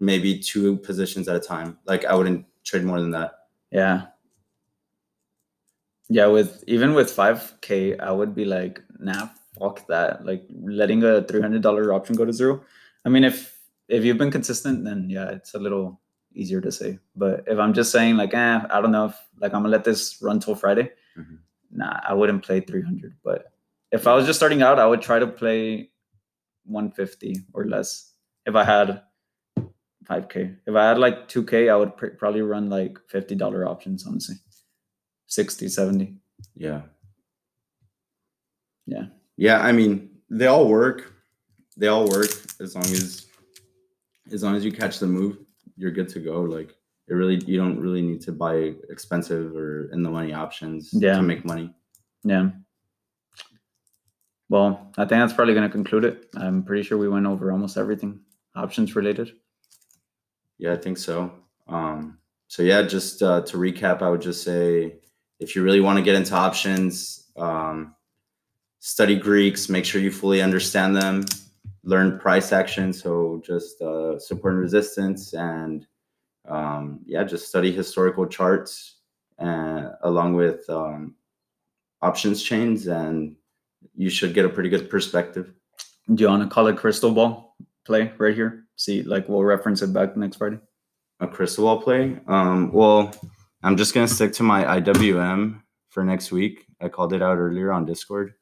maybe 0.00 0.38
two 0.38 0.76
positions 0.78 1.28
at 1.28 1.36
a 1.36 1.40
time. 1.40 1.78
Like 1.86 2.04
I 2.04 2.14
wouldn't 2.14 2.44
trade 2.64 2.84
more 2.84 3.00
than 3.00 3.12
that. 3.12 3.32
Yeah. 3.70 4.06
Yeah, 6.08 6.26
with 6.26 6.62
even 6.66 6.92
with 6.94 7.10
5k, 7.14 7.98
I 8.00 8.10
would 8.12 8.34
be 8.34 8.44
like, 8.44 8.82
nah, 8.98 9.28
fuck 9.58 9.86
that. 9.86 10.24
Like 10.26 10.44
letting 10.62 11.02
a 11.02 11.22
$300 11.22 11.94
option 11.94 12.16
go 12.16 12.24
to 12.26 12.32
zero. 12.32 12.62
I 13.04 13.08
mean, 13.08 13.24
if 13.24 13.58
if 13.88 14.04
you've 14.04 14.18
been 14.18 14.30
consistent, 14.30 14.84
then 14.84 15.08
yeah, 15.08 15.30
it's 15.30 15.54
a 15.54 15.58
little 15.58 16.00
easier 16.34 16.60
to 16.60 16.72
say. 16.72 16.98
But 17.16 17.44
if 17.46 17.58
I'm 17.58 17.72
just 17.72 17.90
saying 17.92 18.16
like, 18.16 18.34
eh, 18.34 18.60
I 18.68 18.80
don't 18.80 18.92
know 18.92 19.06
if 19.06 19.16
like 19.40 19.54
I'm 19.54 19.62
gonna 19.62 19.70
let 19.70 19.84
this 19.84 20.20
run 20.20 20.40
till 20.40 20.54
Friday, 20.54 20.90
Mhm. 21.18 21.38
Nah, 21.74 22.00
I 22.06 22.14
wouldn't 22.14 22.44
play 22.44 22.60
300. 22.60 23.16
But 23.22 23.52
if 23.92 24.06
I 24.06 24.14
was 24.14 24.26
just 24.26 24.38
starting 24.38 24.62
out, 24.62 24.78
I 24.78 24.86
would 24.86 25.02
try 25.02 25.18
to 25.18 25.26
play 25.26 25.90
150 26.64 27.36
or 27.52 27.66
less. 27.66 28.12
If 28.46 28.54
I 28.54 28.64
had 28.64 29.02
5k, 30.08 30.56
if 30.66 30.74
I 30.74 30.88
had 30.88 30.98
like 30.98 31.28
2k, 31.28 31.70
I 31.70 31.76
would 31.76 31.96
pr- 31.96 32.16
probably 32.18 32.42
run 32.42 32.70
like 32.70 32.98
$50 33.12 33.66
options, 33.66 34.06
honestly. 34.06 34.36
60, 35.26 35.68
70. 35.68 36.14
Yeah. 36.54 36.82
Yeah. 38.86 39.06
Yeah. 39.36 39.60
I 39.60 39.72
mean, 39.72 40.10
they 40.30 40.46
all 40.46 40.68
work. 40.68 41.12
They 41.76 41.88
all 41.88 42.08
work 42.08 42.30
as 42.60 42.74
long 42.74 42.84
as 42.84 43.26
as 44.32 44.42
long 44.42 44.56
as 44.56 44.64
you 44.64 44.72
catch 44.72 44.98
the 44.98 45.06
move, 45.06 45.38
you're 45.76 45.90
good 45.90 46.08
to 46.10 46.20
go. 46.20 46.40
Like 46.42 46.74
it 47.08 47.14
really 47.14 47.36
you 47.46 47.58
don't 47.58 47.78
really 47.78 48.02
need 48.02 48.20
to 48.22 48.32
buy 48.32 48.74
expensive 48.90 49.54
or 49.54 49.90
in 49.92 50.02
the 50.02 50.10
money 50.10 50.32
options 50.32 50.90
Yeah. 50.92 51.16
to 51.16 51.22
make 51.22 51.44
money. 51.44 51.72
Yeah. 52.22 52.50
Well, 54.48 54.90
I 54.96 55.02
think 55.02 55.20
that's 55.20 55.32
probably 55.32 55.54
going 55.54 55.68
to 55.68 55.72
conclude 55.72 56.04
it. 56.04 56.28
I'm 56.36 56.62
pretty 56.62 56.82
sure 56.82 56.98
we 56.98 57.08
went 57.08 57.26
over 57.26 57.50
almost 57.50 57.76
everything 57.76 58.20
options 58.54 58.94
related. 58.94 59.32
Yeah, 60.58 60.72
I 60.72 60.76
think 60.76 60.98
so. 60.98 61.32
Um, 61.66 62.18
so 62.48 62.62
yeah, 62.62 62.82
just 62.82 63.22
uh, 63.22 63.40
to 63.42 63.56
recap, 63.56 64.02
I 64.02 64.10
would 64.10 64.20
just 64.22 64.42
say 64.44 64.96
if 65.40 65.56
you 65.56 65.62
really 65.62 65.80
want 65.80 65.96
to 65.98 66.04
get 66.04 66.14
into 66.14 66.34
options, 66.34 67.30
um, 67.36 67.94
study 68.80 69.16
Greeks, 69.16 69.68
make 69.68 69.84
sure 69.84 70.00
you 70.00 70.10
fully 70.12 70.40
understand 70.42 70.94
them, 70.94 71.24
learn 71.82 72.18
price 72.18 72.52
action, 72.52 72.92
so 72.92 73.42
just 73.44 73.80
uh, 73.82 74.18
support 74.18 74.52
and 74.54 74.62
resistance, 74.62 75.32
and 75.34 75.86
um, 76.48 77.00
yeah, 77.06 77.24
just 77.24 77.48
study 77.48 77.72
historical 77.72 78.26
charts 78.26 78.98
and 79.38 79.90
along 80.02 80.34
with 80.34 80.68
um, 80.68 81.14
options 82.02 82.42
chains, 82.42 82.86
and 82.86 83.36
you 83.96 84.10
should 84.10 84.34
get 84.34 84.44
a 84.44 84.48
pretty 84.48 84.68
good 84.68 84.88
perspective. 84.90 85.52
Do 86.12 86.22
you 86.22 86.28
want 86.28 86.42
to 86.42 86.48
call 86.48 86.66
it 86.66 86.76
crystal 86.76 87.10
ball 87.10 87.56
play 87.84 88.12
right 88.18 88.34
here? 88.34 88.64
See, 88.76 89.02
like 89.02 89.28
we'll 89.28 89.42
reference 89.42 89.82
it 89.82 89.92
back 89.92 90.16
next 90.16 90.36
Friday. 90.36 90.58
a 91.20 91.28
crystal 91.28 91.64
ball 91.64 91.80
play. 91.80 92.18
Um, 92.26 92.72
well, 92.72 93.12
I'm 93.62 93.76
just 93.76 93.94
gonna 93.94 94.08
stick 94.08 94.32
to 94.34 94.42
my 94.42 94.80
IWM 94.80 95.62
for 95.88 96.04
next 96.04 96.30
week. 96.32 96.66
I 96.80 96.88
called 96.88 97.12
it 97.12 97.22
out 97.22 97.38
earlier 97.38 97.72
on 97.72 97.86
Discord. 97.86 98.34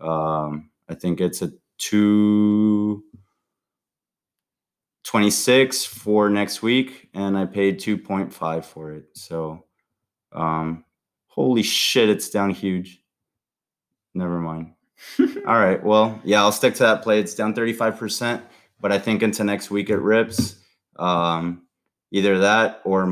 Um, 0.00 0.70
I 0.88 0.94
think 0.94 1.20
it's 1.20 1.40
a 1.40 1.52
two 1.78 3.04
twenty 5.10 5.30
six 5.30 5.84
for 5.84 6.30
next 6.30 6.62
week, 6.62 7.08
and 7.14 7.36
I 7.36 7.44
paid 7.44 7.80
two 7.80 7.98
point 7.98 8.32
five 8.32 8.64
for 8.64 8.92
it. 8.92 9.06
So, 9.14 9.64
um, 10.30 10.84
holy 11.26 11.64
shit, 11.64 12.08
it's 12.08 12.30
down 12.30 12.50
huge. 12.50 13.02
Never 14.14 14.38
mind. 14.38 14.74
All 15.18 15.58
right. 15.58 15.82
Well, 15.82 16.20
yeah, 16.22 16.42
I'll 16.42 16.52
stick 16.52 16.74
to 16.74 16.84
that 16.84 17.02
play. 17.02 17.18
It's 17.18 17.34
down 17.34 17.54
35%, 17.54 18.40
but 18.80 18.92
I 18.92 19.00
think 19.00 19.24
into 19.24 19.42
next 19.42 19.68
week 19.68 19.90
it 19.90 19.96
rips. 19.96 20.56
Um, 20.96 21.62
either 22.12 22.38
that 22.38 22.80
or 22.84 23.04